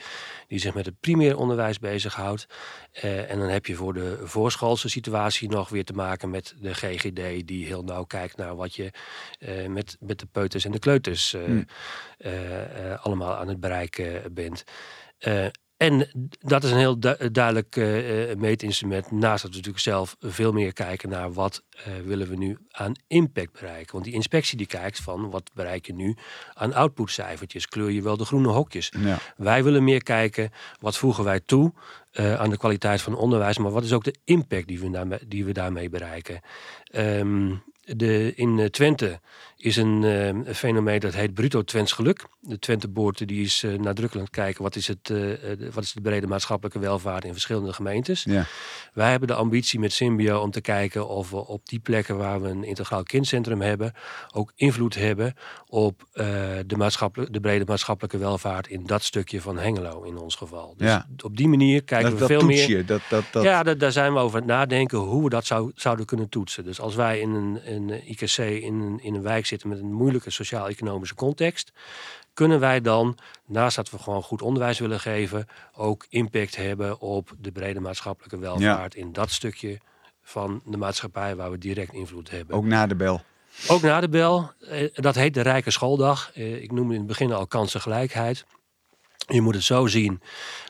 [0.48, 2.48] die zich met het primair onderwijs bezighoudt.
[2.92, 6.74] Eh, en dan heb je voor de voorschoolse situatie nog weer te maken met de
[6.74, 7.48] GGD...
[7.48, 8.92] die heel nauw kijkt naar wat je
[9.40, 11.32] eh, met, met de peuters en de kleuters...
[11.32, 11.66] Hmm.
[13.02, 14.64] allemaal aan het bereiken bent.
[15.84, 19.12] Eh, en dat is een heel du- duidelijk eh, eh, meetinstrument.
[19.12, 22.94] Naast dat we natuurlijk zelf veel meer kijken naar wat eh, willen we nu aan
[23.08, 23.92] impact bereiken.
[23.92, 26.16] Want die inspectie die kijkt van wat bereik je nu
[26.54, 27.68] aan outputcijfertjes.
[27.68, 28.92] Kleur je wel de groene hokjes.
[29.00, 29.18] Ja.
[29.38, 31.74] Wij willen meer kijken wat voegen wij toe
[32.12, 33.58] eh, aan de kwaliteit van onderwijs.
[33.58, 36.42] Maar wat is ook de impact die we daarmee, die we daarmee bereiken.
[36.92, 37.52] Ehm,
[37.86, 39.20] de, in eh, Twente
[39.64, 42.26] is een eh, fenomeen dat heet bruto Twents geluk.
[42.40, 45.70] De Twente boord die is eh, nadrukkelijk aan het kijken wat is, het, eh, de-
[45.74, 48.24] wat is de brede maatschappelijke welvaart in verschillende gemeentes.
[48.24, 48.46] Ja.
[48.94, 52.42] Wij hebben de ambitie met Symbio om te kijken of we op die plekken waar
[52.42, 53.94] we een integraal kindcentrum hebben,
[54.32, 55.34] ook invloed hebben
[55.68, 60.74] op de, maatschappelijke, de brede maatschappelijke welvaart in dat stukje van Hengelo in ons geval.
[60.78, 61.08] Dus Ja.
[61.24, 62.86] op die manier kijken Dat, we dat veel meer.
[62.86, 65.72] Dat, dat, dat, Ja, da- daar zijn we over het nadenken hoe we dat zou,
[65.76, 66.64] zouden kunnen toetsen.
[66.64, 69.94] Dus als wij in een, een IKC in een, in een wijk zitten met een
[69.94, 71.72] moeilijke sociaal-economische context,
[72.34, 77.36] kunnen wij dan, naast dat we gewoon goed onderwijs willen geven, ook impact hebben op
[77.40, 79.80] de brede maatschappelijke welvaart in dat stukje
[80.22, 82.56] van de maatschappij waar we direct invloed hebben.
[82.56, 83.22] Ook na de bel.
[83.68, 86.32] Ook na de bel, eh, dat heet de Rijke Schooldag.
[86.34, 88.46] Eh, ik noemde in het begin al kansengelijkheid.
[89.28, 90.22] Je moet het zo zien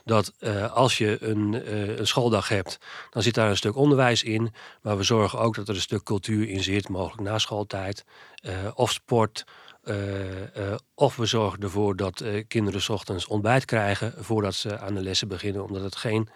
[0.04, 2.78] dat eh, als je een, eh, een schooldag hebt,
[3.10, 4.54] dan zit daar een stuk onderwijs in.
[4.82, 8.04] Maar we zorgen ook dat er een stuk cultuur in zit, mogelijk na schooltijd.
[8.34, 9.44] eh, of sport.
[10.94, 15.28] of we zorgen ervoor dat kinderen 's ochtends ontbijt krijgen voordat ze aan de lessen
[15.28, 15.64] beginnen.
[15.64, 16.28] Omdat het geen,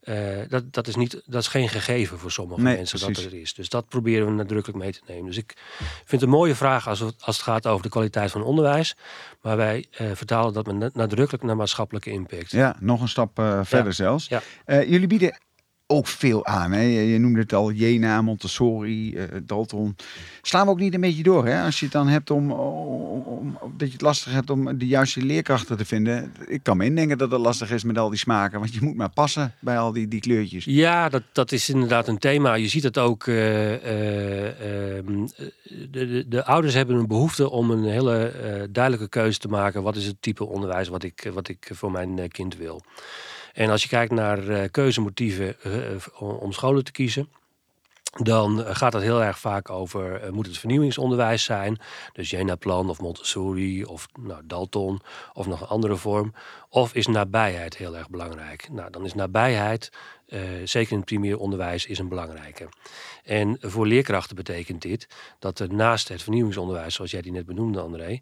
[0.00, 0.16] eh,
[0.48, 3.22] dat, dat, is niet, dat is geen gegeven voor sommige Nee, mensen precies.
[3.24, 3.54] dat er is.
[3.54, 5.26] Dus dat proberen we nadrukkelijk mee te nemen.
[5.26, 8.30] Dus ik vind het een mooie vraag als het, als het gaat over de kwaliteit
[8.30, 8.96] van onderwijs.
[9.42, 12.50] Maar wij eh, vertalen dat met na- nadrukkelijk naar maatschappelijke impact.
[12.50, 14.28] Ja, nog een stap eh, verder zelfs.
[14.28, 14.42] Ja.
[14.66, 15.38] Jullie bieden
[15.90, 16.72] ook veel aan.
[16.72, 16.80] Hè?
[16.80, 19.96] Je, noemde het al, Jena, Montessori, eh, Dalton.
[20.42, 21.64] Slaan we ook niet een beetje door, hè?
[21.64, 25.22] Als je het dan hebt om, om, dat je het lastig hebt om de juiste
[25.22, 26.32] leerkrachten te vinden.
[26.46, 28.96] Ik kan me indenken dat het lastig is met al die smaken, want je moet
[28.96, 30.64] maar passen bij al die, die kleurtjes.
[30.64, 32.54] Ja, dat, dat is inderdaad een thema.
[32.54, 33.26] Je ziet het ook.
[33.26, 35.26] eh, eh, ehm,
[35.90, 39.82] de, de, de ouders hebben een behoefte om een hele duidelijke keuze te maken.
[39.82, 42.82] Wat is het type onderwijs wat ik, wat ik voor mijn kind wil?
[43.58, 47.28] En als je kijkt naar eh, keuzemotieven eh, eh, om- scholen te kiezen.
[48.22, 51.78] Dan gaat het heel erg vaak over, moet het vernieuwingsonderwijs zijn?
[52.12, 55.00] Dus Jena-plan of Montessori of nou, Dalton
[55.32, 56.34] of nog een andere vorm.
[56.68, 58.68] Of is nabijheid heel erg belangrijk?
[58.70, 59.92] Nou, dan is nabijheid,
[60.64, 62.68] zeker in het primair onderwijs, is een belangrijke.
[63.24, 67.80] En voor leerkrachten betekent dit dat er naast het vernieuwingsonderwijs, zoals jij die net benoemde,
[67.80, 68.20] André,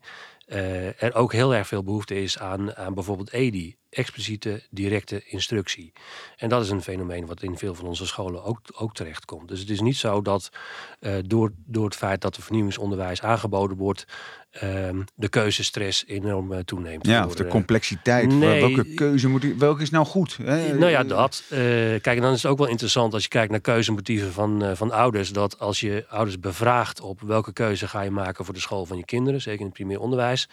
[0.98, 5.92] er ook heel erg veel behoefte is aan, aan bijvoorbeeld EDI, expliciete directe instructie.
[6.36, 9.48] En dat is een fenomeen wat in veel van onze scholen ook, ook terecht komt.
[9.48, 10.50] Dus het is niet zo dat
[11.00, 14.06] eh, door, door het feit dat er vernieuwingsonderwijs aangeboden wordt,
[14.50, 17.06] ehm, de keuzestress enorm eh, toeneemt.
[17.06, 18.32] Ja, of de complexiteit.
[18.32, 18.60] nee.
[18.60, 20.36] Welke keuze moet u, welke is nou goed?
[20.42, 20.78] Hè?
[20.78, 21.42] nou ja, dat.
[21.48, 24.76] Eh, kijk, en dan is het ook wel interessant als je kijkt naar keuzemotieven van,
[24.76, 25.32] van ouders.
[25.32, 28.96] Dat als je ouders bevraagt op welke keuze ga je maken voor de school van
[28.96, 30.48] je kinderen, zeker in het primair onderwijs,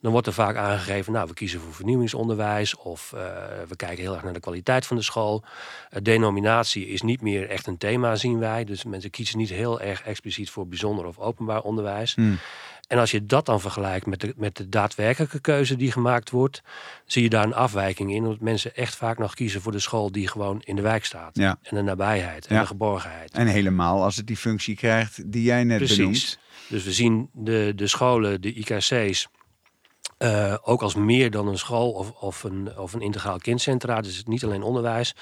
[0.00, 3.20] dan wordt er vaak aangegeven, nou, we kiezen voor vernieuwingsonderwijs of eh,
[3.68, 5.44] we kijken heel erg naar de kwaliteit van de school.
[5.90, 8.64] Eh, denominatie is niet meer echt een thema, zien wij.
[8.64, 12.14] Dus mensen kiezen niet heel erg expliciet voor bijzonder of openbaar onderwijs.
[12.14, 12.38] Hmm.
[12.88, 16.62] En als je dat dan vergelijkt met de, met de daadwerkelijke keuze die gemaakt wordt,
[17.06, 18.22] zie je daar een afwijking in.
[18.22, 21.36] Omdat mensen echt vaak nog kiezen voor de school die gewoon in de wijk staat.
[21.36, 21.58] Ja.
[21.62, 22.60] En de nabijheid en Ja.
[22.60, 23.32] de geborgenheid.
[23.32, 26.38] En helemaal als het die functie krijgt die jij net Precies.
[26.68, 29.28] Dus we zien de, de scholen, de IKC's,
[30.22, 34.00] eh, ook als meer dan een school of, of, een, of een integraal kindcentra.
[34.00, 35.14] Dus niet alleen onderwijs.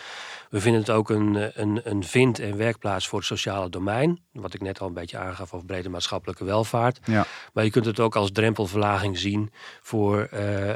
[0.50, 4.20] We vinden het ook een, een, een vind- en werkplaats voor het sociale domein.
[4.32, 6.98] Wat ik net al een beetje aangaf over brede maatschappelijke welvaart.
[7.04, 7.26] Ja.
[7.52, 9.50] Maar je kunt het ook als drempelverlaging zien
[9.82, 10.74] voor, uh, uh,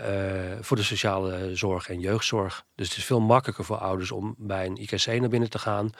[0.60, 2.64] voor de sociale zorg en jeugdzorg.
[2.74, 5.90] Dus het is veel makkelijker voor ouders om bij een IKC naar binnen te gaan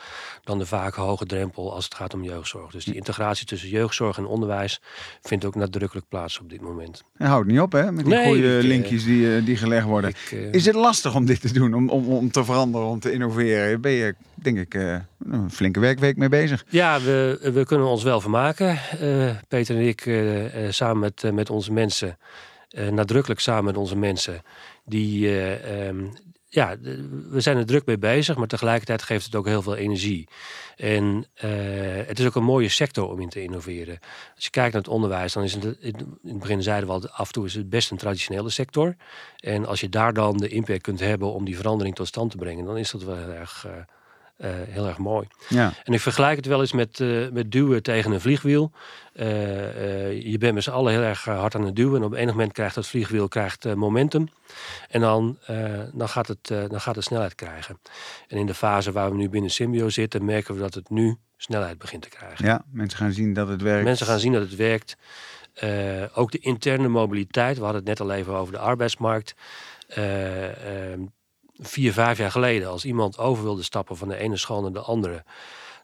[0.45, 2.71] dan de vaak hoge drempel als het gaat om jeugdzorg.
[2.71, 4.81] Dus die integratie tussen jeugdzorg en onderwijs
[5.23, 7.03] vindt ook nadrukkelijk plaats op dit moment.
[7.17, 10.11] En houdt niet op hè, met die Nee, goede eh, linkjes die, die gelegd worden.
[10.11, 13.01] Ik, eh, Is het lastig om dit te doen, om, om, om te veranderen, om
[13.01, 13.64] te innoveren?
[13.81, 14.97] Ben je, denk ik, eh,
[15.31, 16.65] een flinke werkweek mee bezig?
[16.69, 18.79] Ja, we, we kunnen ons wel vermaken.
[19.01, 22.19] Eh, Peter en ik eh, eh, samen met, eh, met onze mensen,
[22.71, 24.43] eh, nadrukkelijk samen met onze mensen,
[24.85, 26.05] die, eh, ehm,
[26.55, 26.77] ja,
[27.31, 30.29] we zijn er druk mee bezig, maar tegelijkertijd geeft het ook heel veel energie.
[30.77, 31.51] En eh,
[32.07, 33.99] het is ook een mooie sector om in te innoveren.
[34.35, 37.09] Als je kijkt naar het onderwijs, dan is het in het begin zeiden we al,
[37.09, 38.97] af en toe is het best een traditionele sector.
[39.37, 42.37] En als je daar dan de impact kunt hebben om die verandering tot stand te
[42.37, 43.73] brengen, dan is dat wel heel erg, eh,
[44.45, 45.27] eh, heel erg mooi.
[45.49, 48.73] Ja, En ik vergelijk het wel eens met, eh, met duwen tegen een vliegwiel.
[49.13, 52.01] Eh, je bent met z'n allen heel erg hard aan het duwen.
[52.01, 54.29] En op enig moment krijgt dat vliegwiel krijgt, momentum.
[54.89, 55.39] En dan,
[55.93, 57.81] dan, gaat het, dan gaat het snelheid krijgen.
[58.29, 61.17] En in de fase waar we nu binnen Symbio zitten, merken we dat het nu
[61.37, 62.47] snelheid begint te krijgen.
[62.47, 63.85] ja, mensen gaan zien dat het werkt.
[63.85, 64.97] Mensen gaan zien dat het werkt.
[66.15, 67.57] Ook de interne mobiliteit.
[67.57, 69.35] We hadden het net al even over de arbeidsmarkt.
[69.89, 71.01] Eh, ehm,
[71.61, 74.81] vier, vijf jaar geleden, als iemand over wilde stappen van de ene school naar de
[74.81, 75.25] andere,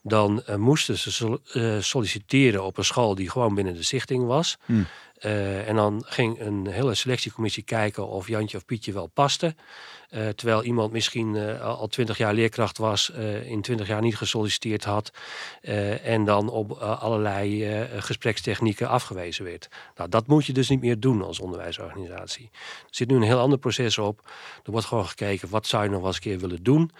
[0.03, 4.27] dan eh, moesten ze sol- eh, solliciteren op een school die gewoon binnen de stichting
[4.27, 4.59] was.
[4.65, 4.87] Hmm.
[5.15, 9.55] Eh, en dan ging een hele selectiecommissie kijken of Jantje of Pietje wel paste.
[10.11, 14.17] Eh, terwijl iemand misschien eh, al twintig jaar leerkracht was, eh, in twintig jaar niet
[14.17, 15.11] gesolliciteerd had.
[16.03, 17.67] en dan op allerlei
[17.99, 19.69] gesprekstechnieken afgewezen werd.
[19.95, 22.51] Nou, dat moet je dus niet meer doen als onderwijsorganisatie.
[22.53, 24.31] Er zit nu een heel ander proces op.
[24.65, 26.91] Er wordt gewoon gekeken, wat zou je nog wel eens een keer willen doen?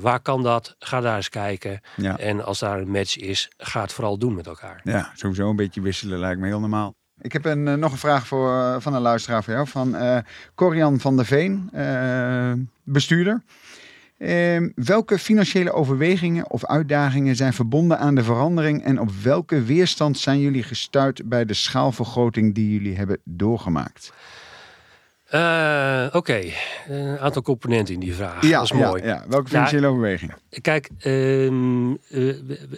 [0.00, 0.76] Waar kan dat?
[0.78, 1.80] Ga daar eens kijken.
[1.96, 2.18] Ja.
[2.18, 4.80] En als daar een match is, ga het vooral doen met elkaar.
[4.84, 6.94] Ja, sowieso een beetje wisselen lijkt me heel normaal.
[7.20, 9.66] Ik heb een, eh, nog een vraag voor, eh, van een luisteraar voor jou.
[9.66, 10.18] Van eh
[10.54, 11.70] Corian van der Veen,
[12.82, 13.42] bestuurder.
[14.18, 20.18] Ehm, welke financiële overwegingen of uitdagingen zijn verbonden aan de verandering en op welke weerstand
[20.18, 24.12] zijn jullie gestuurd bij de schaalvergroting die jullie hebben doorgemaakt?
[25.28, 26.40] Eh, Oké,
[26.88, 28.40] een aantal componenten in die vraag.
[28.50, 29.02] dat is mooi.
[29.02, 30.36] Ja, welke financiële overwegingen?
[30.60, 32.28] Kijk, ehm, eh,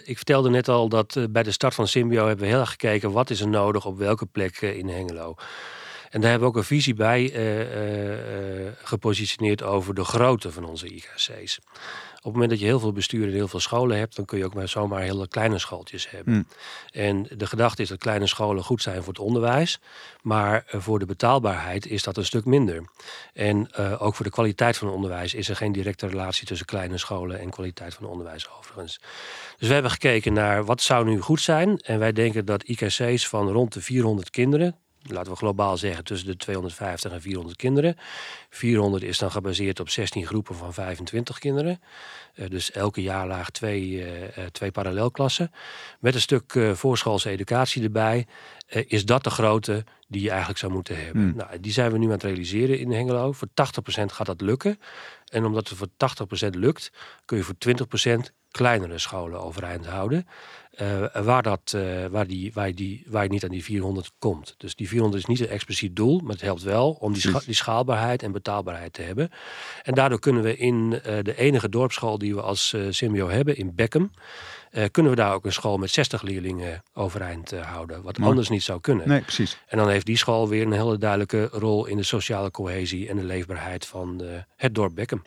[0.03, 2.69] ik vertelde net al dat eh, bij de start van Symbio hebben we heel erg
[2.69, 5.35] gekeken wat is er nodig op welke plek eh, in Hengelo.
[6.09, 10.51] En daar hebben we ook een visie bij eh, eh, eh, gepositioneerd over de grootte
[10.51, 11.59] van onze IKC's.
[12.21, 14.37] Op het moment dat je heel veel besturen en heel veel scholen hebt, dan kun
[14.37, 16.33] je ook maar zomaar hele kleine schooltjes hebben.
[16.33, 16.45] Hmm.
[16.91, 19.79] En de gedachte is dat kleine scholen goed zijn voor het onderwijs,
[20.21, 22.89] maar eh, voor de betaalbaarheid is dat een stuk minder.
[23.33, 26.65] En eh, ook voor de kwaliteit van het onderwijs is er geen directe relatie tussen
[26.65, 29.01] kleine scholen en kwaliteit van het onderwijs overigens.
[29.57, 31.77] Dus we hebben gekeken naar wat zou nu goed zijn.
[31.77, 36.27] En wij denken dat IKC's van rond de 400 kinderen, laten we globaal zeggen tussen
[36.27, 37.95] de 250 en 400 kinderen.
[38.49, 41.81] 400 is dan gebaseerd op 16 groepen van 25 kinderen.
[42.33, 45.51] Eh, dus elke jaarlaag twee, eh, eh, twee parallelklassen.
[45.99, 48.27] Met een stuk eh, voorschoolse educatie erbij.
[48.87, 51.23] is dat de grootte die je eigenlijk zou moeten hebben?
[51.23, 51.35] Hmm.
[51.35, 53.31] Nou, die zijn we nu aan het realiseren in Hengelo.
[53.31, 54.79] Voor 80% gaat dat lukken.
[55.25, 56.91] En omdat het voor 80% lukt,
[57.25, 60.27] kun je voor 20% kleinere scholen overeind houden.
[60.71, 64.55] Eh, waar, dat, eh, waar, die, waar, die, waar je niet aan die 400 komt.
[64.57, 67.41] Dus die 400 is niet een expliciet doel, maar het helpt wel om die, scha-
[67.45, 69.31] die schaalbaarheid en betaalbaarheid te hebben.
[69.83, 73.75] En daardoor kunnen we in eh, de enige dorpsschool die we als Symbio hebben, in
[73.75, 74.11] Beckham,
[74.91, 78.01] kunnen we daar ook een school met 60 leerlingen overeind houden.
[78.01, 79.07] Wat anders niet zou kunnen.
[79.07, 79.57] Nee, precies.
[79.67, 83.15] En dan heeft die school weer een hele duidelijke rol in de sociale cohesie en
[83.15, 84.23] de leefbaarheid van
[84.55, 85.21] het dorp Beckham.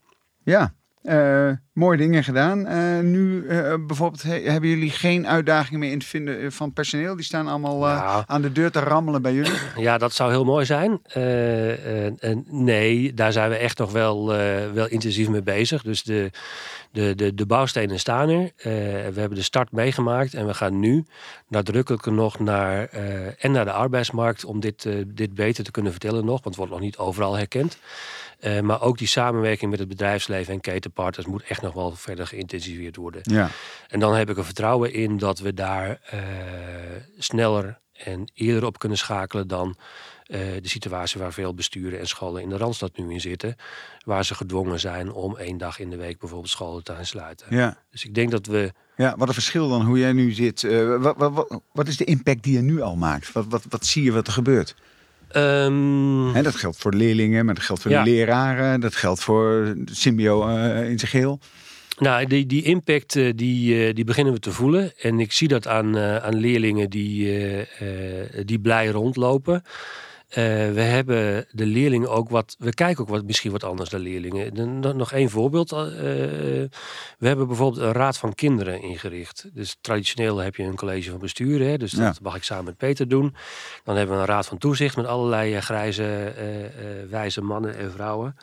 [0.45, 2.67] Ja, eh, mooie dingen gedaan.
[2.67, 7.17] Eh, nu eh, bijvoorbeeld he- hebben jullie geen uitdagingen meer in het vinden van personeel.
[7.17, 8.25] Die staan allemaal Nou.
[8.27, 9.53] aan de deur te rammelen bij jullie.
[9.77, 11.01] Ja, dat zou heel mooi zijn.
[12.49, 14.27] Nee, daar zijn we echt nog wel,
[14.73, 15.83] wel intensief mee bezig.
[15.83, 16.31] Dus de,
[16.91, 18.51] de, de, de bouwstenen staan er.
[19.13, 21.05] We hebben de start meegemaakt en we gaan nu
[21.49, 22.85] nadrukkelijker nog naar,
[23.39, 26.73] en naar de arbeidsmarkt om dit, dit beter te kunnen vertellen nog, want het wordt
[26.73, 27.79] nog niet overal herkend.
[28.45, 32.27] Eh, maar ook die samenwerking met het bedrijfsleven en ketenpartners moet echt nog wel verder
[32.27, 33.21] geïntensiveerd worden.
[33.23, 33.51] Ja,
[33.89, 36.21] En dan heb ik er vertrouwen in dat we daar eh,
[37.19, 39.77] sneller en eerder op kunnen schakelen dan
[40.27, 43.57] eh, de situatie waar veel besturen en scholen in de Randstad nu in zitten.
[44.05, 47.47] Waar ze gedwongen zijn om één dag in de week bijvoorbeeld scholen te gaan sluiten.
[47.51, 47.77] ja.
[47.91, 48.73] Dus ik denk dat we.
[48.97, 50.63] Ja, wat een verschil dan hoe jij nu zit.
[50.99, 53.33] Wat, wat, wat, wat is de impact die je nu al maakt?
[53.33, 54.75] Wat, wat, wat zie je wat er gebeurt?
[55.35, 58.03] Ehm, Hè, dat geldt voor leerlingen, maar dat geldt voor Ja.
[58.03, 58.81] de leraren.
[58.81, 61.39] Dat geldt voor Symbio eh, in zijn geheel.
[61.99, 64.93] Nou, die, die impact die, die beginnen we te voelen.
[64.99, 67.39] En ik zie dat aan, aan leerlingen die,
[68.45, 69.63] die blij rondlopen.
[70.39, 72.57] Uh, we hebben de leerlingen ook wat.
[72.59, 74.81] We kijken ook wat, misschien wat anders naar leerlingen.
[74.97, 75.73] nog één voorbeeld.
[75.73, 76.69] Uh, we
[77.19, 79.49] hebben bijvoorbeeld een raad van kinderen ingericht.
[79.53, 81.61] Dus traditioneel heb je een college van bestuur.
[81.61, 83.35] Hè, dus dat mag ik samen met Peter doen.
[83.85, 86.33] Dan hebben we een raad van toezicht met allerlei grijze,
[87.11, 88.37] wijze mannen en vrouwen.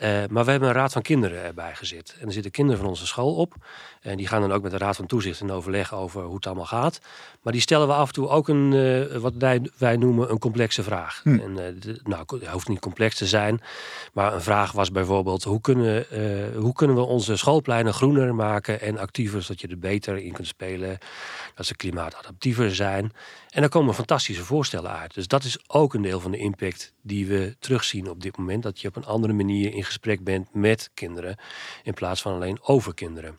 [0.00, 2.16] Eh, maar we hebben een raad van kinderen erbij gezet.
[2.20, 3.54] En er zitten kinderen van onze school op.
[4.00, 6.46] En die gaan dan ook met de raad van toezicht in overleg over hoe het
[6.46, 7.00] allemaal gaat.
[7.42, 10.38] Maar die stellen we af en toe ook een, uh, wat wij, wij noemen een
[10.38, 11.20] complexe vraag.
[11.22, 11.38] Hm.
[11.38, 13.60] En, uh, nou, het hoeft niet complex te zijn.
[14.12, 16.06] Maar een vraag was bijvoorbeeld, hoe kunnen,
[16.56, 20.46] hoe kunnen we onze schoolpleinen groener maken en actiever, zodat je er beter in kunt
[20.46, 20.98] spelen.
[21.54, 23.12] Dat ze klimaatadaptiever zijn.
[23.50, 25.14] En daar komen fantastische voorstellen uit.
[25.14, 28.62] Dus dat is ook een deel van de impact die we terugzien op dit moment.
[28.62, 31.36] Dat je op een andere manier in gesprek bent met kinderen
[31.82, 33.38] in plaats van alleen over kinderen.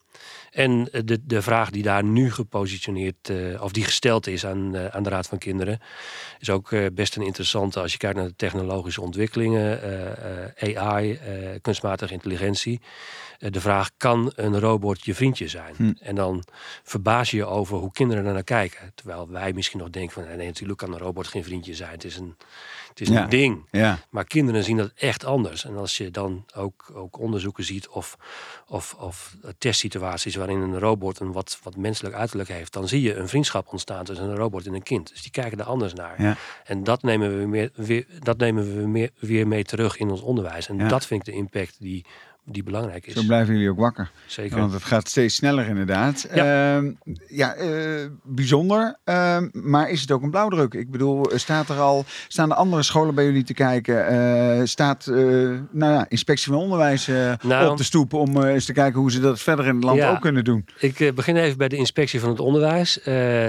[0.52, 4.86] En de, de vraag die daar nu gepositioneerd, uh, of die gesteld is aan, uh,
[4.86, 5.80] aan de Raad van Kinderen,
[6.40, 9.80] is ook uh, best een interessante als je kijkt naar de technologische ontwikkelingen,
[10.76, 11.20] AI,
[11.62, 12.82] kunstmatige intelligentie.
[13.38, 15.74] de vraag, kan een robot je vriendje zijn?
[15.78, 15.94] Hm.
[16.00, 16.44] En dan
[16.84, 18.92] verbaas je je over hoe kinderen er naar kijken.
[18.96, 21.92] Terwijl wij misschien nog denken van, nee, natuurlijk kan een robot geen vriendje zijn.
[21.92, 22.36] Het is een
[22.92, 23.68] het is een ding.
[23.72, 24.00] Ja.
[24.10, 25.66] Maar kinderen zien dat echt anders.
[25.66, 28.18] En als je dan ook, ook onderzoeken ziet of,
[28.68, 33.16] of, of testsituaties waarin een robot een wat, wat menselijk uiterlijk heeft, dan zie je
[33.16, 35.10] een vriendschap ontstaan tussen een robot en een kind.
[35.10, 36.22] Dus die kijken er anders naar.
[36.22, 36.36] Ja.
[36.64, 40.22] En dat nemen we, meer, weer, dat nemen we meer, weer mee terug in ons
[40.22, 40.68] onderwijs.
[40.68, 42.06] En dat vind ik de impact die
[42.46, 43.14] die belangrijk is.
[43.14, 44.12] Zo blijven jullie ook wakker.
[44.26, 44.60] Zeker.
[44.60, 46.28] Want het gaat steeds sneller inderdaad.
[46.34, 46.92] Ja, uh,
[47.28, 48.98] ja uh, bijzonder.
[49.06, 50.74] Uh, maar is het ook een blauwdruk?
[50.74, 54.08] Ik bedoel, staat er al, staan de andere scholen bij jullie te kijken?
[54.08, 57.08] Eh, staat nou ja, inspectie van onderwijs
[57.42, 60.02] nou, op de stoep om eens te kijken hoe ze dat verder in het land
[60.02, 60.66] ook kunnen doen?
[60.80, 63.00] Ik begin even bij de inspectie van het onderwijs.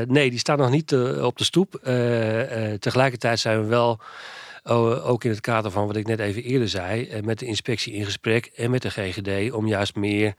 [0.06, 1.80] nee, die staat nog niet op de stoep.
[2.78, 4.00] tegelijkertijd zijn we wel
[4.64, 7.92] ook in het kader van wat ik net even eerder zei, eh, met de inspectie
[7.92, 10.34] in gesprek en met de GGD om juist meer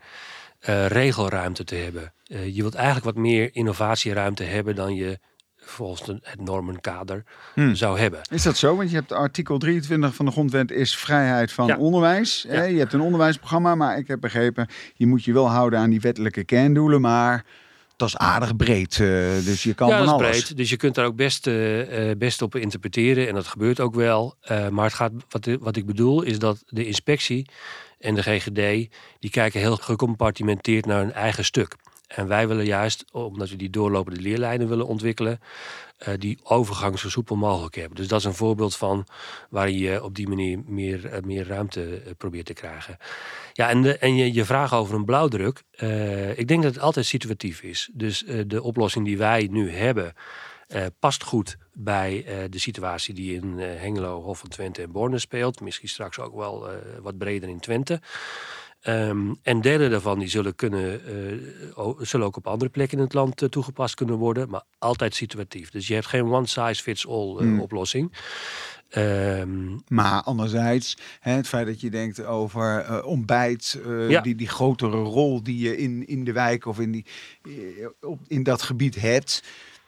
[0.68, 2.12] uh, regelruimte te hebben.
[2.26, 5.18] Uh, je wilt eigenlijk wat meer innovatieruimte hebben dan je
[5.56, 7.74] volgens het normenkader hmm.
[7.74, 8.20] zou hebben.
[8.30, 8.76] Is dat zo?
[8.76, 12.44] Want je hebt artikel 23 van de grondwet is vrijheid van onderwijs.
[12.48, 12.62] Ja.
[12.62, 16.00] Je hebt een onderwijsprogramma, maar ik heb begrepen, je moet je wel houden aan die
[16.00, 17.44] wettelijke kerndoelen, maar
[17.96, 18.98] dat is aardig breed.
[18.98, 19.08] Uh,
[19.44, 20.36] dus je kan ja, van alles.
[20.36, 20.56] Is breed.
[20.56, 23.28] Dus je kunt daar ook best, uh, best op interpreteren.
[23.28, 24.34] En dat gebeurt ook wel.
[24.50, 27.48] Uh, maar het gaat, wat, wat ik bedoel is dat de inspectie
[27.98, 28.90] en de GGD...
[29.18, 31.76] die kijken heel gecompartimenteerd naar hun eigen stuk.
[32.14, 35.40] En wij willen juist, omdat we die doorlopende leerlijnen willen ontwikkelen,
[36.08, 37.96] uh, die overgang zo soepel mogelijk hebben.
[37.96, 39.06] Dus dat is een voorbeeld van
[39.50, 42.96] waarin je op die manier meer, uh, meer ruimte uh, probeert te krijgen.
[43.52, 45.62] Ja, en, de, en je, je vraag over een blauwdruk.
[46.36, 47.90] ik denk dat het altijd situatief is.
[47.92, 50.14] Dus de oplossing die wij nu hebben.
[50.98, 55.60] past goed bij de situatie die in Hengelo, Hof van Twente en Borne speelt.
[55.60, 56.68] Misschien straks ook wel
[57.02, 58.00] wat breder in Twente.
[58.88, 61.00] Um, en derde daarvan die zullen, kunnen,
[61.78, 65.14] uh, zullen ook op andere plekken in het land uh, toegepast kunnen worden, maar altijd
[65.14, 65.70] situatief.
[65.70, 67.60] Dus je hebt geen one size fits all uh, mm.
[67.60, 68.12] oplossing.
[68.96, 74.20] Um, maar anderzijds, hè, het feit dat je denkt over ontbijt, ja.
[74.20, 77.04] die, die grotere rol die je in, in de wijk of in, die,
[78.26, 79.42] in dat gebied hebt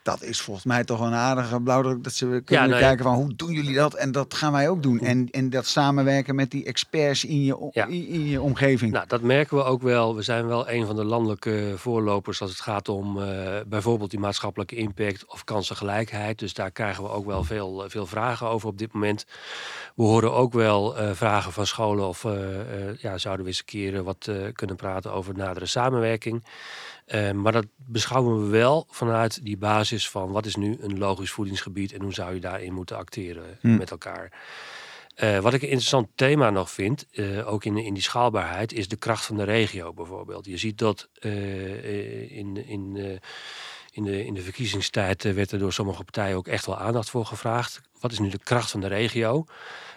[0.07, 2.05] dat is volgens mij toch een aardige blauwdruk.
[2.05, 3.95] Dat ze kunnen nou kijken van hoe doen jullie dat?
[3.95, 5.01] En dat gaan wij ook doen.
[5.01, 8.93] En, en dat samenwerken met die experts in je, in, je omgeving.
[8.93, 10.15] Nou, dat merken we ook wel.
[10.15, 13.25] We zijn wel een van de landelijke voorlopers als het gaat om uh,
[13.67, 16.39] bijvoorbeeld die maatschappelijke impact of kansengelijkheid.
[16.39, 19.27] Dus daar krijgen we ook wel veel, eh, veel vragen over op dit moment.
[19.95, 22.33] We horen ook wel uh, vragen van scholen of uh,
[22.99, 26.45] ja, zouden we eens een keer wat kunnen praten over nadere samenwerking.
[27.35, 31.93] Maar dat beschouwen we wel vanuit die basis van wat is nu een logisch voedingsgebied
[31.93, 33.77] en hoe zou je daarin moeten acteren hmm.
[33.77, 34.33] met elkaar.
[35.23, 38.89] Uh, wat ik een interessant thema nog vind, uh, ook in, in die schaalbaarheid, is
[38.89, 40.47] de kracht van de regio bijvoorbeeld.
[40.47, 42.67] Je ziet dat in, in,
[43.93, 47.27] in, de, in de verkiezingstijd werd er door sommige partijen ook echt wel aandacht voor
[47.27, 47.81] gevraagd.
[48.01, 49.45] Wat is nu de kracht van de regio?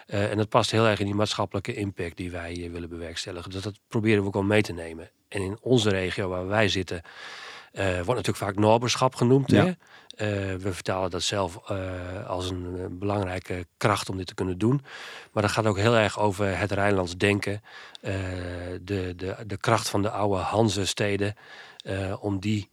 [0.06, 3.50] en dat past heel erg in die maatschappelijke impact die wij willen bewerkstelligen.
[3.50, 5.10] Dus dat proberen we ook al mee te nemen.
[5.28, 7.02] En in onze regio waar wij zitten,
[7.72, 9.50] wordt natuurlijk vaak Norberschap genoemd.
[9.50, 9.66] Hè?
[9.66, 9.74] Uh,
[10.56, 14.82] we vertalen dat zelf uh, als een, een, belangrijke kracht om dit te kunnen doen.
[15.32, 17.62] Maar dat gaat ook heel erg over het Rijnlands denken.
[18.00, 21.34] de, de, de kracht van de oude Hanse-steden.
[22.20, 22.70] om die,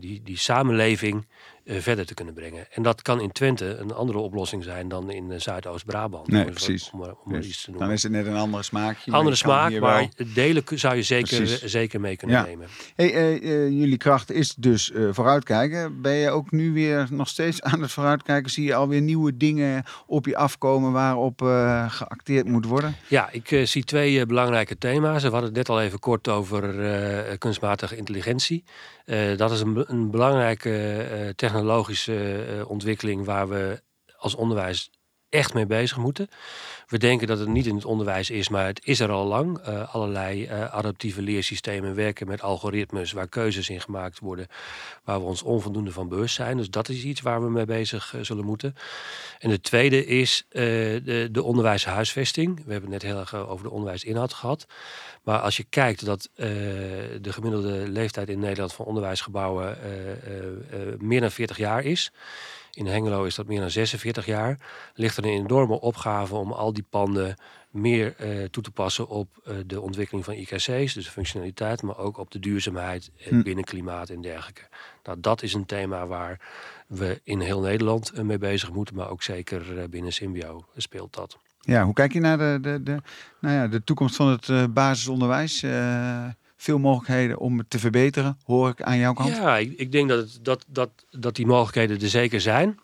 [0.00, 1.26] die, die samenleving
[1.68, 2.66] verder te kunnen brengen.
[2.70, 6.28] En dat kan in Twente een andere oplossing zijn dan in Zuidoost-Brabant.
[6.28, 6.90] Nee, om, precies.
[6.92, 7.86] Om, om iets te noemen.
[7.86, 9.12] dan is het net een andere smaakje.
[9.12, 11.62] andere smaak, maar wel- delen zou je zeker, Precies.
[11.64, 12.44] zeker mee kunnen Ja.
[12.44, 12.66] nemen.
[12.96, 16.00] Hey, eh, eh, jullie kracht is dus eh, vooruitkijken.
[16.02, 18.50] Ben je ook nu weer nog steeds aan het vooruitkijken?
[18.50, 22.96] Zie je alweer nieuwe dingen op je afkomen waarop eh, geacteerd moet worden?
[23.08, 25.22] Ja, ik eh, zie twee eh, belangrijke thema's.
[25.22, 28.64] We hadden het net al even kort over eh, kunstmatige intelligentie.
[29.04, 30.70] Eh, dat is een, een belangrijke
[31.02, 31.28] eh,
[31.58, 33.82] technologische eh, ontwikkeling waar we
[34.16, 34.90] als onderwijs
[35.28, 36.28] echt mee bezig moeten.
[36.88, 39.58] We denken dat het niet in het onderwijs is, maar het is er al lang.
[39.58, 44.46] Eh, allerlei eh, adaptieve leersystemen werken met algoritmes waar keuzes in gemaakt worden,
[45.04, 46.56] waar we ons onvoldoende van bewust zijn.
[46.56, 48.74] Dus dat is iets waar we mee bezig eh, zullen moeten.
[49.38, 52.56] En de tweede is de, de onderwijshuisvesting.
[52.64, 54.66] We hebben het net heel erg over de onderwijsinhoud gehad.
[55.22, 59.78] Maar als je kijkt dat de gemiddelde leeftijd in Nederland van onderwijsgebouwen
[60.98, 62.12] meer dan 40 jaar is.
[62.78, 64.58] In Hengelo is dat meer dan 46 jaar.
[64.94, 67.36] Ligt er een enorme opgave om al die panden
[67.70, 71.98] meer eh, toe te passen op eh, de ontwikkeling van IKC's, dus de functionaliteit, maar
[71.98, 73.42] ook op de duurzaamheid, het Hm.
[73.42, 74.62] binnenklimaat en dergelijke.
[75.02, 76.40] Nou, dat is een thema waar
[76.86, 81.14] we in heel Nederland eh, mee bezig moeten, maar ook zeker eh, binnen Symbio speelt
[81.14, 81.38] dat.
[81.60, 83.02] Ja, hoe kijk je naar de, de, de,
[83.40, 85.60] nou ja, de toekomst van het eh, basisonderwijs?
[86.60, 89.36] Veel mogelijkheden om het te verbeteren, hoor ik aan jouw kant.
[89.36, 92.78] Ja, ik, ik denk dat, het, dat, dat, dat die mogelijkheden er zeker zijn.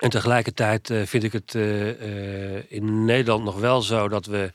[0.00, 4.52] En tegelijkertijd eh, vind ik het eh, eh, in Nederland nog wel zo dat we.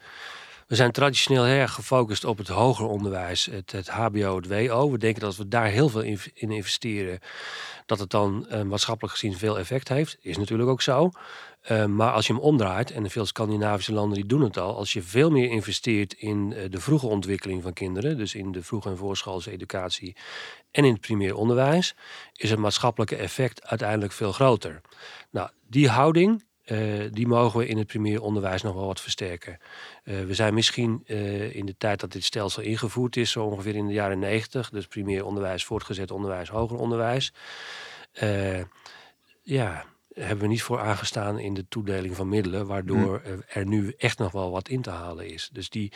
[0.68, 4.92] We zijn traditioneel heel erg gefocust op het hoger onderwijs, het, het HBO, het WO.
[4.92, 7.20] We denken dat we daar heel veel in, in investeren.
[7.86, 10.18] Dat het dan maatschappelijk gezien veel effect heeft.
[10.22, 11.12] Is natuurlijk ook zo.
[11.66, 14.94] Eh, maar als je hem omdraait, en veel Scandinavische landen die doen het al, als
[14.94, 18.86] je veel meer investeert in eh, de vroege ontwikkeling van kinderen, dus in de vroeg-
[18.86, 20.16] en voorschoolse educatie
[20.72, 21.96] en in het primair onderwijs,
[22.34, 24.82] is het maatschappelijke effect uiteindelijk veel groter.
[25.30, 26.80] Nou, die houding, eh,
[27.12, 29.58] die mogen we in het primair onderwijs nog wel wat versterken.
[30.04, 31.04] We zijn misschien
[31.52, 34.88] in de tijd dat dit stelsel ingevoerd is, zo ongeveer in de jaren 90, dus
[34.88, 37.34] primair onderwijs, voortgezet onderwijs, hoger onderwijs.
[39.44, 39.86] ja,
[40.20, 44.18] hebben we niet voor aangestaan in de toedeling van middelen, waardoor eh, er nu echt
[44.18, 45.50] nog wel wat in te halen is.
[45.54, 45.92] Dus die,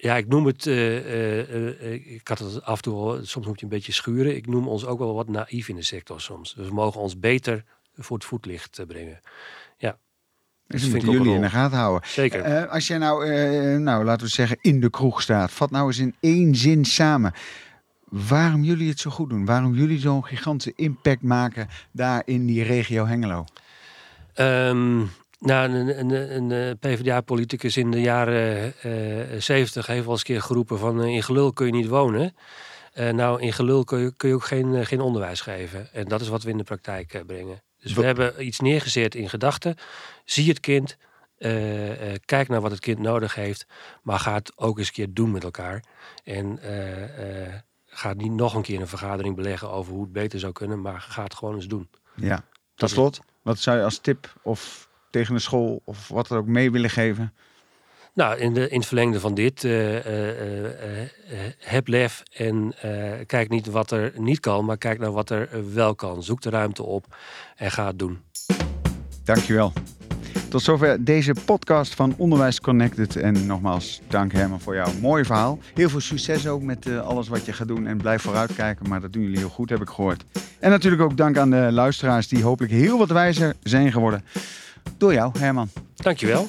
[0.00, 3.58] ja, ik noem het, eh, eh, eh, ik had het af en toe, soms moet
[3.58, 4.36] je een beetje schuren.
[4.36, 6.54] Ik noem ons ook wel wat naïef in de sector soms.
[6.54, 7.64] Dus we mogen ons beter
[7.96, 9.20] voor het voetlicht brengen.
[10.66, 12.08] Dus vind dat moeten jullie in de gaten houden.
[12.08, 12.66] Zeker.
[12.66, 13.28] Als jij nou,
[13.78, 15.50] nou, laten we zeggen, in de kroeg staat.
[15.50, 17.32] Vat nou eens in één zin samen.
[18.10, 19.44] Waarom jullie het zo goed doen.
[19.44, 23.44] Waarom jullie zo'n gigantische impact maken daar in die regio Hengelo.
[24.34, 24.98] Ehm,
[25.38, 30.26] nou, een, een, een, eh, PvdA-politicus in de jaren eh 70 heeft wel eens een
[30.26, 31.02] keer geroepen van...
[31.02, 32.34] eh, in gelul kun je niet wonen.
[32.92, 35.92] Eh, nou, in gelul kun je, kun je ook geen, eh, geen onderwijs geven.
[35.92, 37.62] En dat is wat we in de praktijk eh, brengen.
[37.82, 39.76] Dus we hebben iets neergezet in gedachten.
[40.24, 40.96] Zie het kind.
[41.38, 43.66] eh, eh, kijk naar wat het kind nodig heeft.
[44.02, 45.84] Maar ga het ook eens een keer doen met elkaar.
[46.24, 47.52] En eh, eh,
[48.00, 50.80] ga niet nog een keer een vergadering beleggen over hoe het beter zou kunnen.
[50.80, 51.88] Maar ga het gewoon eens doen.
[52.14, 52.44] Ja.
[52.74, 56.38] Tot is- slot, wat zou je als tip of tegen de school of wat dan
[56.38, 57.34] ook mee willen geven?
[58.14, 61.08] Nou, in, de, in het verlengde van dit, eh, eh, eh,
[61.58, 62.74] heb lef en
[63.26, 66.22] kijk niet wat er niet kan, maar kijk naar wat er wel kan.
[66.22, 67.16] Zoek de ruimte op
[67.56, 68.18] en ga het doen.
[69.24, 69.72] Dankjewel.
[70.50, 73.16] Tot zover deze podcast van Onderwijs Connected.
[73.16, 75.58] En nogmaals, dank Herman voor jouw mooie verhaal.
[75.74, 77.86] Heel veel succes ook met eh, alles wat je gaat doen.
[77.86, 80.24] En blijf vooruitkijken, maar dat doen jullie heel goed, heb ik gehoord.
[80.58, 84.24] En natuurlijk ook dank aan de luisteraars die hopelijk heel wat wijzer zijn geworden.
[84.96, 85.68] Door jou, Herman.
[85.96, 86.46] Dankjewel.